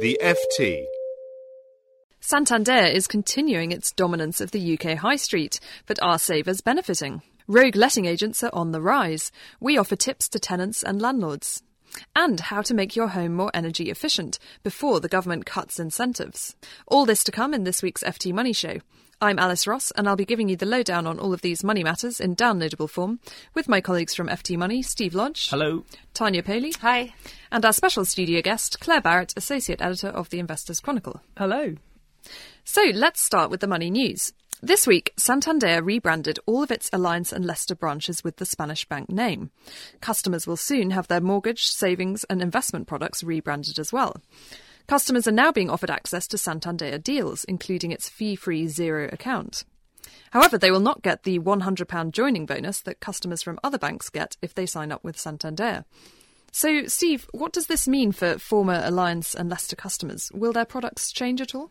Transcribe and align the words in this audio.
The 0.00 0.18
FT. 0.22 0.86
Santander 2.20 2.86
is 2.86 3.06
continuing 3.06 3.70
its 3.70 3.92
dominance 3.92 4.40
of 4.40 4.50
the 4.50 4.72
UK 4.72 4.96
high 4.96 5.16
street, 5.16 5.60
but 5.84 5.98
are 6.00 6.18
savers 6.18 6.62
benefiting? 6.62 7.20
Rogue 7.46 7.76
letting 7.76 8.06
agents 8.06 8.42
are 8.42 8.48
on 8.54 8.72
the 8.72 8.80
rise. 8.80 9.30
We 9.60 9.76
offer 9.76 9.96
tips 9.96 10.26
to 10.30 10.38
tenants 10.38 10.82
and 10.82 11.02
landlords. 11.02 11.62
And 12.16 12.40
how 12.40 12.62
to 12.62 12.72
make 12.72 12.96
your 12.96 13.08
home 13.08 13.34
more 13.34 13.50
energy 13.52 13.90
efficient 13.90 14.38
before 14.62 15.00
the 15.00 15.08
government 15.08 15.44
cuts 15.44 15.78
incentives. 15.78 16.56
All 16.86 17.04
this 17.04 17.22
to 17.24 17.30
come 17.30 17.52
in 17.52 17.64
this 17.64 17.82
week's 17.82 18.02
FT 18.02 18.32
Money 18.32 18.54
Show. 18.54 18.78
I'm 19.22 19.38
Alice 19.38 19.66
Ross, 19.66 19.90
and 19.90 20.08
I'll 20.08 20.16
be 20.16 20.24
giving 20.24 20.48
you 20.48 20.56
the 20.56 20.64
lowdown 20.64 21.06
on 21.06 21.18
all 21.18 21.34
of 21.34 21.42
these 21.42 21.62
money 21.62 21.84
matters 21.84 22.20
in 22.20 22.34
downloadable 22.34 22.88
form 22.88 23.20
with 23.52 23.68
my 23.68 23.82
colleagues 23.82 24.14
from 24.14 24.28
FT 24.28 24.56
Money, 24.56 24.80
Steve 24.80 25.14
Lodge. 25.14 25.50
Hello. 25.50 25.84
Tanya 26.14 26.42
Powley. 26.42 26.74
Hi. 26.78 27.12
And 27.52 27.62
our 27.66 27.74
special 27.74 28.06
studio 28.06 28.40
guest, 28.40 28.80
Claer 28.80 29.02
Barrett, 29.02 29.34
Associate 29.36 29.82
Editor 29.82 30.08
of 30.08 30.30
the 30.30 30.38
Investors 30.38 30.80
Chronicle. 30.80 31.20
Hello. 31.36 31.74
So 32.64 32.82
let's 32.94 33.20
start 33.20 33.50
with 33.50 33.60
the 33.60 33.66
money 33.66 33.90
news. 33.90 34.32
This 34.62 34.86
week, 34.86 35.12
Santander 35.18 35.82
rebranded 35.82 36.38
all 36.46 36.62
of 36.62 36.70
its 36.70 36.88
Alliance 36.90 37.30
and 37.30 37.44
Leicester 37.44 37.74
branches 37.74 38.24
with 38.24 38.38
the 38.38 38.46
Spanish 38.46 38.86
bank 38.86 39.10
name. 39.10 39.50
Customers 40.00 40.46
will 40.46 40.56
soon 40.56 40.92
have 40.92 41.08
their 41.08 41.20
mortgage, 41.20 41.66
savings, 41.66 42.24
and 42.24 42.40
investment 42.40 42.86
products 42.86 43.22
rebranded 43.22 43.78
as 43.78 43.92
well. 43.92 44.16
Customers 44.90 45.28
are 45.28 45.30
now 45.30 45.52
being 45.52 45.70
offered 45.70 45.88
access 45.88 46.26
to 46.26 46.36
Santander 46.36 46.98
deals, 46.98 47.44
including 47.44 47.92
its 47.92 48.08
fee 48.08 48.34
free 48.34 48.66
zero 48.66 49.08
account. 49.12 49.62
However, 50.32 50.58
they 50.58 50.72
will 50.72 50.80
not 50.80 51.02
get 51.02 51.22
the 51.22 51.38
£100 51.38 52.10
joining 52.10 52.44
bonus 52.44 52.80
that 52.80 52.98
customers 52.98 53.40
from 53.40 53.60
other 53.62 53.78
banks 53.78 54.08
get 54.08 54.36
if 54.42 54.52
they 54.52 54.66
sign 54.66 54.90
up 54.90 55.04
with 55.04 55.16
Santander. 55.16 55.84
So, 56.50 56.88
Steve, 56.88 57.28
what 57.30 57.52
does 57.52 57.68
this 57.68 57.86
mean 57.86 58.10
for 58.10 58.36
former 58.40 58.82
Alliance 58.84 59.32
and 59.32 59.48
Leicester 59.48 59.76
customers? 59.76 60.28
Will 60.34 60.52
their 60.52 60.64
products 60.64 61.12
change 61.12 61.40
at 61.40 61.54
all? 61.54 61.70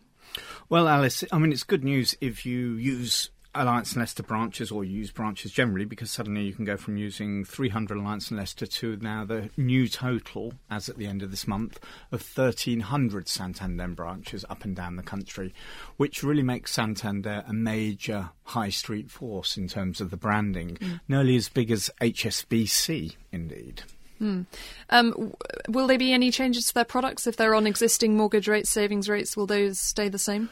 Well, 0.69 0.87
Alice, 0.87 1.25
I 1.29 1.39
mean, 1.39 1.51
it's 1.51 1.63
good 1.63 1.83
news 1.83 2.15
if 2.21 2.45
you 2.45 2.75
use 2.75 3.31
Alliance 3.55 3.93
and 3.93 4.01
Leicester 4.01 4.21
branches 4.21 4.71
or 4.71 4.83
use 4.83 5.09
branches 5.09 5.51
generally 5.51 5.85
because 5.85 6.11
suddenly 6.11 6.43
you 6.43 6.53
can 6.53 6.65
go 6.65 6.77
from 6.77 6.97
using 6.97 7.43
300 7.43 7.97
Alliance 7.97 8.29
and 8.29 8.37
Leicester 8.37 8.67
to 8.67 8.97
now 9.01 9.25
the 9.25 9.49
new 9.57 9.87
total, 9.87 10.53
as 10.69 10.87
at 10.87 10.97
the 10.97 11.07
end 11.07 11.23
of 11.23 11.31
this 11.31 11.47
month, 11.47 11.79
of 12.11 12.21
1,300 12.21 13.27
Santander 13.27 13.87
branches 13.87 14.45
up 14.49 14.63
and 14.65 14.75
down 14.75 14.97
the 14.97 15.03
country, 15.03 15.53
which 15.97 16.21
really 16.21 16.43
makes 16.43 16.73
Santander 16.73 17.43
a 17.47 17.53
major 17.53 18.29
high 18.43 18.69
street 18.69 19.09
force 19.09 19.57
in 19.57 19.67
terms 19.67 19.99
of 19.99 20.11
the 20.11 20.17
branding, 20.17 20.75
mm. 20.75 20.99
nearly 21.07 21.35
as 21.35 21.49
big 21.49 21.71
as 21.71 21.89
HSBC, 22.01 23.15
indeed. 23.31 23.83
Hmm. 24.19 24.41
Um, 24.89 25.11
w- 25.11 25.35
will 25.69 25.87
there 25.87 25.97
be 25.97 26.11
any 26.11 26.29
changes 26.29 26.67
to 26.67 26.73
their 26.73 26.85
products 26.85 27.25
if 27.25 27.37
they're 27.37 27.55
on 27.55 27.65
existing 27.65 28.17
mortgage 28.17 28.47
rates, 28.49 28.69
savings 28.69 29.07
rates? 29.07 29.35
Will 29.35 29.47
those 29.47 29.79
stay 29.79 30.09
the 30.09 30.19
same? 30.19 30.49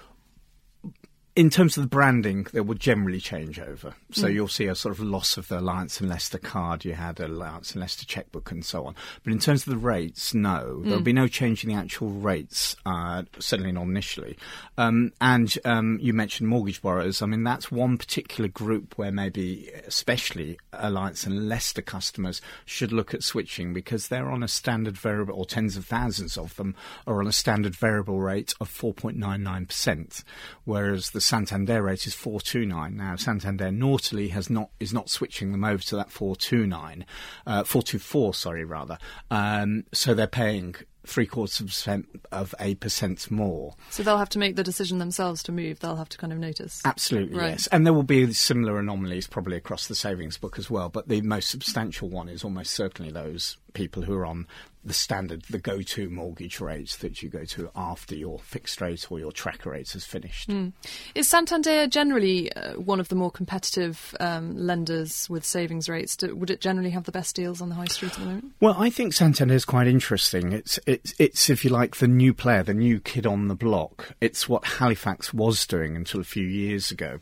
In 1.38 1.52
terms 1.52 1.78
of 1.78 1.84
the 1.84 1.88
branding, 1.88 2.48
they 2.52 2.62
will 2.62 2.74
generally 2.76 3.20
change 3.20 3.60
over. 3.60 3.94
So 4.12 4.28
Mm. 4.28 4.34
you'll 4.34 4.48
see 4.48 4.66
a 4.66 4.74
sort 4.74 4.94
of 4.96 5.00
loss 5.00 5.38
of 5.38 5.48
the 5.50 5.60
Alliance 5.60 6.00
and 6.02 6.10
Leicester 6.10 6.40
card. 6.40 6.84
You 6.84 6.94
had 6.96 7.20
Alliance 7.20 7.74
and 7.74 7.82
Leicester 7.82 8.06
checkbook 8.08 8.50
and 8.52 8.66
so 8.66 8.86
on. 8.86 8.96
But 9.24 9.34
in 9.34 9.38
terms 9.40 9.68
of 9.68 9.70
the 9.72 9.78
rates, 9.78 10.34
no, 10.34 10.82
there'll 10.84 11.02
Mm. 11.02 11.04
be 11.06 11.14
no 11.14 11.28
change 11.28 11.64
in 11.64 11.70
the 11.70 11.76
actual 11.76 12.10
rates. 12.10 12.76
Uh, 12.88 13.24
certainly 13.38 13.72
not 13.72 13.84
initially. 13.84 14.36
Um, 14.80 15.12
and 15.22 15.56
um, 15.64 16.00
you 16.02 16.12
mentioned 16.12 16.50
mortgage 16.50 16.82
borrowers. 16.82 17.22
I 17.22 17.28
mean, 17.28 17.44
that's 17.44 17.72
one 17.72 18.00
particular 18.00 18.48
group 18.50 18.98
where 18.98 19.12
maybe, 19.12 19.70
especially 19.86 20.58
Alliance 20.74 21.26
and 21.28 21.48
Leicester 21.48 21.84
customers, 21.84 22.42
should 22.66 22.92
look 22.92 23.14
at 23.14 23.22
switching 23.24 23.74
because 23.74 24.08
they're 24.08 24.32
on 24.32 24.42
a 24.42 24.48
standard 24.48 24.98
variable, 24.98 25.36
or 25.36 25.46
tens 25.46 25.78
of 25.78 25.86
thousands 25.86 26.36
of 26.36 26.56
them 26.56 26.74
are 27.06 27.20
on 27.20 27.28
a 27.28 27.32
standard 27.32 27.76
variable 27.76 28.20
rate 28.22 28.56
of 28.60 28.68
4.99%, 28.70 30.24
whereas 30.66 31.12
the 31.12 31.22
Santander 31.28 31.84
rate 31.84 32.08
is 32.08 32.14
429. 32.14 32.96
Now 32.96 33.18
Santander 33.18 33.70
naughtily 33.70 34.30
has 34.30 34.50
not 34.50 34.70
is 34.80 34.94
not 34.94 35.10
switching 35.10 35.52
them 35.52 35.66
over 35.66 35.84
to 35.84 35.96
that 35.98 36.10
429, 36.10 37.06
uh, 37.46 37.64
424, 37.66 38.34
sorry 38.34 38.64
rather. 38.64 38.98
Um, 39.30 39.84
so 39.94 40.14
they're 40.14 40.26
paying 40.28 40.76
three 41.06 41.26
quarters 41.26 41.60
of 41.60 41.66
a 41.66 41.68
percent 41.68 42.08
of 42.32 42.56
a 42.60 42.76
percent 42.76 43.30
more. 43.32 43.74
So 43.90 44.04
they'll 44.04 44.18
have 44.18 44.30
to 44.30 44.40
make 44.40 44.56
the 44.56 44.64
decision 44.64 45.00
themselves 45.00 45.42
to 45.44 45.52
move. 45.52 45.80
They'll 45.80 45.96
have 45.96 46.10
to 46.10 46.18
kind 46.18 46.32
of 46.32 46.40
notice. 46.40 46.82
Absolutely, 46.86 47.38
Right. 47.38 47.50
yes. 47.52 47.68
And 47.68 47.86
there 47.86 47.94
will 47.94 48.04
be 48.04 48.32
similar 48.34 48.80
anomalies 48.80 49.28
probably 49.28 49.58
across 49.58 49.88
the 49.88 49.96
savings 49.96 50.38
book 50.38 50.58
as 50.58 50.70
well. 50.70 50.90
But 50.90 51.08
the 51.08 51.22
most 51.22 51.50
substantial 51.50 52.10
one 52.10 52.30
is 52.30 52.44
almost 52.44 52.72
certainly 52.72 53.12
those 53.12 53.58
people 53.74 54.04
who 54.04 54.14
are 54.16 54.26
on 54.26 54.48
the 54.88 54.94
standard, 54.94 55.44
the 55.44 55.60
go-to 55.60 56.10
mortgage 56.10 56.60
rates 56.60 56.98
that 56.98 57.22
you 57.22 57.30
go 57.30 57.44
to 57.46 57.70
after 57.76 58.16
your 58.16 58.40
fixed 58.40 58.82
rate 58.82 59.12
or 59.12 59.20
your 59.20 59.32
tracker 59.32 59.72
rates 59.72 59.94
has 59.94 60.06
finished. 60.06 60.50
Mm. 60.50 60.74
Is 61.14 61.28
Santander 61.28 61.88
generally 61.88 62.52
uh, 62.54 62.74
one 62.80 63.00
of 63.00 63.10
the 63.10 63.16
more 63.16 63.30
competitive 63.30 64.16
um, 64.20 64.56
lenders 64.56 65.30
with 65.30 65.44
savings 65.46 65.90
rates? 65.90 66.16
Do, 66.16 66.36
would 66.36 66.50
it 66.50 66.62
generally 66.62 66.90
have 66.92 67.04
the 67.04 67.12
best 67.12 67.36
deals 67.36 67.62
on 67.62 67.70
the 67.70 67.76
high 67.76 67.86
street 67.86 68.14
at 68.14 68.20
the 68.20 68.26
moment? 68.26 68.52
Well, 68.62 68.76
I 68.78 68.90
think 68.90 69.14
Santander 69.14 69.54
is 69.54 69.66
quite 69.66 69.88
interesting. 69.88 70.54
It's 70.54 70.80
it's 70.88 71.14
it's 71.20 71.50
if 71.50 71.66
you 71.66 71.70
like 71.70 71.98
the 71.98 72.08
new 72.08 72.34
player, 72.34 72.64
the 72.64 72.74
new 72.74 73.00
kid 73.00 73.26
on 73.26 73.48
the 73.48 73.56
block. 73.56 74.16
It's 74.22 74.48
what 74.48 74.66
Halifax 74.66 75.34
was 75.34 75.68
doing 75.68 75.96
until 75.96 76.22
a 76.22 76.26
few 76.26 76.46
years 76.46 76.92
ago, 76.92 77.20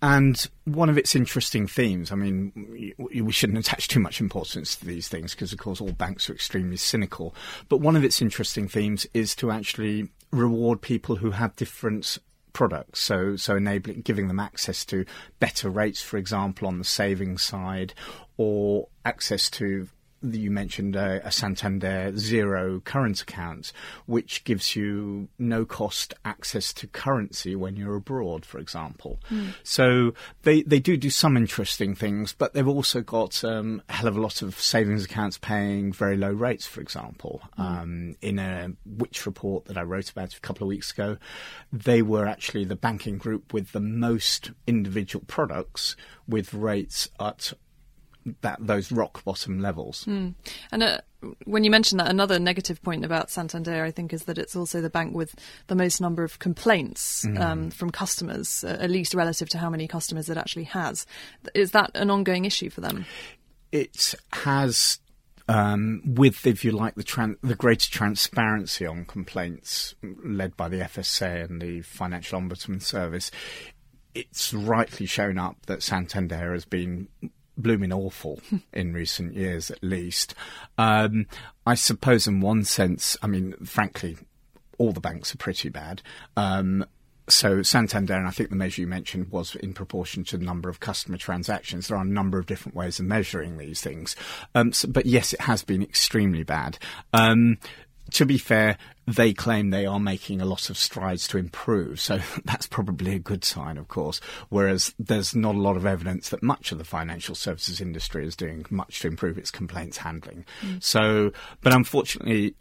and 0.00 0.46
one 0.74 0.88
of 0.88 0.98
its 0.98 1.14
interesting 1.16 1.66
themes. 1.66 2.12
I 2.12 2.14
mean, 2.14 2.94
we 2.98 3.32
shouldn't 3.32 3.58
attach 3.58 3.88
too 3.88 4.00
much 4.00 4.20
importance 4.20 4.76
to 4.76 4.86
these 4.86 5.08
things 5.08 5.34
because, 5.34 5.52
of 5.52 5.58
course, 5.58 5.80
all 5.80 5.92
banks 5.92 6.28
are 6.28 6.34
extremely 6.34 6.76
cynical. 6.76 7.07
But 7.68 7.80
one 7.80 7.96
of 7.96 8.04
its 8.04 8.22
interesting 8.22 8.68
themes 8.68 9.06
is 9.14 9.34
to 9.36 9.50
actually 9.50 10.08
reward 10.30 10.80
people 10.80 11.16
who 11.16 11.30
have 11.32 11.56
different 11.56 12.18
products. 12.52 13.00
So, 13.00 13.36
so 13.36 13.56
enabling, 13.56 14.02
giving 14.02 14.28
them 14.28 14.40
access 14.40 14.84
to 14.86 15.04
better 15.38 15.70
rates, 15.70 16.02
for 16.02 16.16
example, 16.16 16.68
on 16.68 16.78
the 16.78 16.84
savings 16.84 17.42
side, 17.42 17.94
or 18.36 18.88
access 19.04 19.48
to 19.50 19.88
you 20.22 20.50
mentioned 20.50 20.96
uh, 20.96 21.20
a 21.22 21.30
Santander 21.30 22.16
zero 22.16 22.80
current 22.80 23.20
account, 23.20 23.72
which 24.06 24.44
gives 24.44 24.74
you 24.74 25.28
no 25.38 25.64
cost 25.64 26.14
access 26.24 26.72
to 26.74 26.86
currency 26.86 27.54
when 27.54 27.76
you're 27.76 27.96
abroad, 27.96 28.44
for 28.44 28.58
example. 28.58 29.20
So 29.62 30.14
they, 30.42 30.62
they 30.62 30.80
do 30.80 30.96
do 30.96 31.10
some 31.10 31.36
interesting 31.36 31.94
things, 31.94 32.32
but 32.32 32.52
they've 32.52 32.66
also 32.66 33.00
got 33.00 33.44
um, 33.44 33.82
a 33.88 33.92
hell 33.92 34.08
of 34.08 34.16
a 34.16 34.20
lot 34.20 34.42
of 34.42 34.58
savings 34.58 35.04
accounts 35.04 35.38
paying 35.38 35.92
very 35.92 36.16
low 36.16 36.32
rates, 36.32 36.66
for 36.66 36.80
example. 36.80 37.42
Um, 37.56 38.16
in 38.20 38.38
a 38.38 38.72
Which 38.84 39.26
report 39.26 39.66
that 39.66 39.78
I 39.78 39.82
wrote 39.82 40.10
about 40.10 40.34
a 40.34 40.40
couple 40.40 40.64
of 40.64 40.68
weeks 40.68 40.90
ago, 40.90 41.18
they 41.72 42.02
were 42.02 42.26
actually 42.26 42.64
the 42.64 42.76
banking 42.76 43.18
group 43.18 43.52
with 43.52 43.72
the 43.72 43.80
most 43.80 44.50
individual 44.66 45.24
products 45.26 45.96
with 46.26 46.52
rates 46.54 47.08
at 47.20 47.52
that 48.40 48.58
those 48.60 48.90
rock 48.92 49.24
bottom 49.24 49.60
levels. 49.60 50.04
And 50.72 50.82
uh, 50.82 50.98
when 51.44 51.64
you 51.64 51.70
mention 51.70 51.98
that, 51.98 52.08
another 52.08 52.38
negative 52.38 52.82
point 52.82 53.04
about 53.04 53.30
Santander, 53.30 53.84
I 53.84 53.90
think, 53.90 54.12
is 54.12 54.24
that 54.24 54.38
it's 54.38 54.54
also 54.54 54.80
the 54.80 54.90
bank 54.90 55.14
with 55.14 55.34
the 55.66 55.74
most 55.74 56.00
number 56.00 56.22
of 56.22 56.38
complaints 56.38 57.26
um, 57.38 57.70
from 57.70 57.90
customers, 57.90 58.64
uh, 58.64 58.78
at 58.80 58.90
least 58.90 59.14
relative 59.14 59.48
to 59.50 59.58
how 59.58 59.70
many 59.70 59.88
customers 59.88 60.30
it 60.30 60.36
actually 60.36 60.64
has. 60.64 61.06
Is 61.54 61.72
that 61.72 61.90
an 61.94 62.10
ongoing 62.10 62.44
issue 62.44 62.70
for 62.70 62.80
them? 62.80 63.04
It 63.72 64.14
has. 64.32 65.00
Um, 65.50 66.02
with, 66.04 66.46
if 66.46 66.62
you 66.62 66.72
like, 66.72 66.94
the 66.94 67.02
tran- 67.02 67.38
the 67.42 67.54
greater 67.54 67.90
transparency 67.90 68.84
on 68.84 69.06
complaints 69.06 69.94
led 70.02 70.58
by 70.58 70.68
the 70.68 70.80
FSA 70.80 71.48
and 71.48 71.62
the 71.62 71.80
Financial 71.80 72.38
Ombudsman 72.38 72.82
Service, 72.82 73.30
it's 74.14 74.52
rightly 74.52 75.06
shown 75.06 75.38
up 75.38 75.64
that 75.64 75.82
Santander 75.82 76.52
has 76.52 76.66
been 76.66 77.08
blooming 77.58 77.92
awful 77.92 78.40
in 78.72 78.94
recent 78.94 79.34
years, 79.34 79.70
at 79.70 79.82
least. 79.82 80.34
Um, 80.78 81.26
I 81.66 81.74
suppose, 81.74 82.26
in 82.26 82.40
one 82.40 82.64
sense, 82.64 83.16
I 83.22 83.26
mean, 83.26 83.52
frankly, 83.64 84.16
all 84.78 84.92
the 84.92 85.00
banks 85.00 85.34
are 85.34 85.38
pretty 85.38 85.68
bad. 85.68 86.02
Um, 86.36 86.86
so 87.28 87.62
Santander, 87.62 88.14
and 88.14 88.26
I 88.26 88.30
think 88.30 88.50
the 88.50 88.56
measure 88.56 88.80
you 88.80 88.86
mentioned 88.86 89.30
was 89.30 89.54
in 89.56 89.74
proportion 89.74 90.24
to 90.24 90.38
the 90.38 90.44
number 90.44 90.68
of 90.68 90.80
customer 90.80 91.18
transactions. 91.18 91.88
There 91.88 91.98
are 91.98 92.04
a 92.04 92.06
number 92.06 92.38
of 92.38 92.46
different 92.46 92.74
ways 92.74 92.98
of 92.98 93.06
measuring 93.06 93.58
these 93.58 93.82
things. 93.82 94.16
Um, 94.54 94.72
so, 94.72 94.88
but 94.88 95.06
yes, 95.06 95.32
it 95.32 95.42
has 95.42 95.62
been 95.62 95.82
extremely 95.82 96.42
bad. 96.42 96.78
Um, 97.12 97.58
to 98.12 98.24
be 98.24 98.38
fair, 98.38 98.78
they 99.08 99.32
claim 99.32 99.70
they 99.70 99.86
are 99.86 99.98
making 99.98 100.42
a 100.42 100.44
lot 100.44 100.68
of 100.68 100.76
strides 100.76 101.26
to 101.28 101.38
improve, 101.38 101.98
so 101.98 102.20
that's 102.44 102.66
probably 102.66 103.14
a 103.14 103.18
good 103.18 103.42
sign, 103.42 103.78
of 103.78 103.88
course. 103.88 104.20
Whereas 104.50 104.94
there's 104.98 105.34
not 105.34 105.54
a 105.54 105.60
lot 105.60 105.76
of 105.76 105.86
evidence 105.86 106.28
that 106.28 106.42
much 106.42 106.72
of 106.72 106.78
the 106.78 106.84
financial 106.84 107.34
services 107.34 107.80
industry 107.80 108.26
is 108.26 108.36
doing 108.36 108.66
much 108.68 109.00
to 109.00 109.08
improve 109.08 109.38
its 109.38 109.50
complaints 109.50 109.98
handling. 109.98 110.44
So, 110.80 111.32
but 111.62 111.72
unfortunately, 111.72 112.54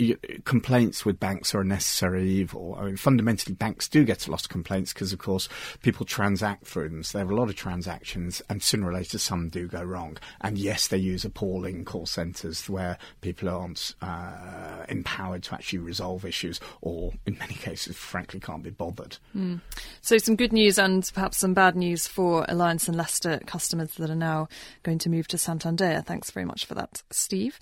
complaints 0.46 1.06
with 1.06 1.20
banks 1.20 1.54
are 1.54 1.62
a 1.62 1.66
necessary 1.66 2.30
evil. 2.30 2.78
I 2.80 2.86
mean, 2.86 2.98
fundamentally, 2.98 3.54
banks 3.54 3.90
do 3.90 4.06
get 4.06 4.28
a 4.28 4.32
lot 4.32 4.44
of 4.44 4.50
complaints 4.50 4.94
because, 4.94 5.12
of 5.12 5.20
course, 5.20 5.50
people 5.82 6.06
transact 6.06 6.66
through 6.66 6.90
them. 6.90 7.04
So 7.04 7.18
they 7.18 7.22
have 7.24 7.32
a 7.32 7.36
lot 7.36 7.50
of 7.50 7.56
transactions, 7.56 8.42
and 8.50 8.64
sooner 8.64 8.88
or 8.88 8.94
later, 8.94 9.18
some 9.18 9.50
do 9.50 9.68
go 9.68 9.84
wrong. 9.84 10.18
And 10.40 10.58
yes, 10.58 10.88
they 10.88 10.98
use 10.98 11.26
appalling 11.26 11.84
call 11.84 12.06
centres 12.06 12.70
where 12.70 12.98
people 13.20 13.50
aren't 13.50 13.96
uh, 14.02 14.86
empowered 14.88 15.44
to 15.44 15.54
actually 15.54 15.80
resolve 15.80 16.24
issues 16.24 16.37
issues, 16.38 16.60
or 16.82 17.14
in 17.26 17.38
many 17.40 17.54
cases, 17.54 17.96
frankly, 17.96 18.40
can't 18.40 18.64
be 18.64 18.70
bothered. 18.70 19.18
Mm. 19.36 19.62
So, 20.02 20.18
some 20.18 20.36
good 20.36 20.54
news 20.54 20.78
and 20.78 21.10
perhaps 21.14 21.38
some 21.38 21.54
bad 21.54 21.76
news 21.76 22.08
for 22.08 22.46
Alliance 22.48 22.88
and 22.88 22.96
Leicester 22.96 23.40
customers 23.46 23.96
that 23.96 24.10
are 24.10 24.16
now 24.16 24.48
going 24.84 25.00
to 25.00 25.10
move 25.10 25.28
to 25.30 25.38
Santander. 25.38 26.04
Thanks 26.06 26.32
very 26.32 26.46
much 26.46 26.66
for 26.66 26.76
that, 26.76 27.04
Steve. 27.12 27.60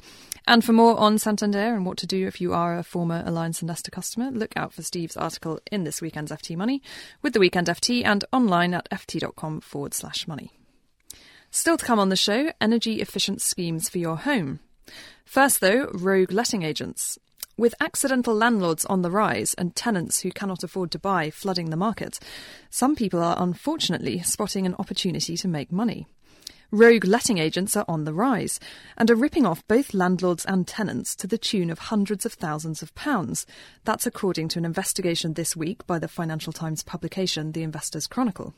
And 0.48 0.64
for 0.64 0.74
more 0.74 0.98
on 0.98 1.18
Santander 1.18 1.74
and 1.74 1.86
what 1.86 1.98
to 1.98 2.08
do 2.08 2.28
if 2.28 2.40
you 2.40 2.54
are 2.54 2.78
a 2.78 2.84
former 2.84 3.24
Alliance 3.26 3.62
and 3.62 3.70
Leicester 3.70 3.92
customer, 3.92 4.30
look 4.32 4.54
out 4.56 4.74
for 4.74 4.84
Steve's 4.84 5.18
article 5.18 5.60
in 5.72 5.84
this 5.86 6.02
weekend's 6.02 6.32
FT 6.32 6.56
Money 6.56 6.82
with 7.22 7.34
the 7.34 7.40
Weekend 7.40 7.68
FT 7.68 8.06
and 8.06 8.26
online 8.32 8.74
at 8.74 8.90
ft.com 8.90 9.62
forward 9.62 9.94
slash 9.94 10.28
money. 10.28 10.52
Still 11.50 11.78
to 11.78 11.86
come 11.86 12.00
on 12.00 12.10
the 12.10 12.16
show, 12.16 12.52
energy 12.60 13.02
efficient 13.02 13.42
schemes 13.42 13.88
for 13.88 13.98
your 13.98 14.18
home. 14.18 14.60
First, 15.24 15.62
though, 15.62 15.90
rogue 15.94 16.32
letting 16.32 16.64
agents. 16.64 17.18
With 17.58 17.74
accidental 17.80 18.36
landlords 18.36 18.84
on 18.84 19.02
the 19.02 19.10
rise 19.10 19.54
and 19.54 19.74
tenants 19.74 20.20
who 20.20 20.32
cannot 20.32 20.62
afford 20.62 20.92
to 20.92 21.00
buy 21.00 21.30
flooding 21.30 21.70
the 21.70 21.78
market, 21.78 22.20
some 22.70 22.98
people 22.98 23.24
are 23.24 23.38
unfortunately 23.40 24.22
spotting 24.24 24.66
an 24.66 24.76
opportunity 24.78 25.38
to 25.38 25.48
make 25.48 25.72
money. 25.72 26.06
Rogue 26.70 27.06
letting 27.06 27.38
agents 27.38 27.78
are 27.78 27.86
on 27.88 28.04
the 28.04 28.14
rise 28.14 28.60
and 28.98 29.10
are 29.10 29.16
ripping 29.16 29.46
off 29.46 29.66
both 29.70 29.94
landlords 29.94 30.44
and 30.44 30.68
tenants 30.68 31.16
to 31.16 31.28
the 31.28 31.38
tune 31.38 31.70
of 31.70 31.80
hundreds 31.80 32.26
of 32.26 32.34
thousands 32.34 32.82
of 32.82 32.94
pounds. 32.94 33.46
That's 33.86 34.06
according 34.06 34.50
to 34.50 34.60
an 34.60 34.66
investigation 34.66 35.36
this 35.36 35.56
week 35.56 35.88
by 35.88 35.98
the 35.98 36.10
Financial 36.10 36.52
Times 36.52 36.84
publication 36.84 37.54
The 37.54 37.64
Investors 37.64 38.06
Chronicle. 38.06 38.54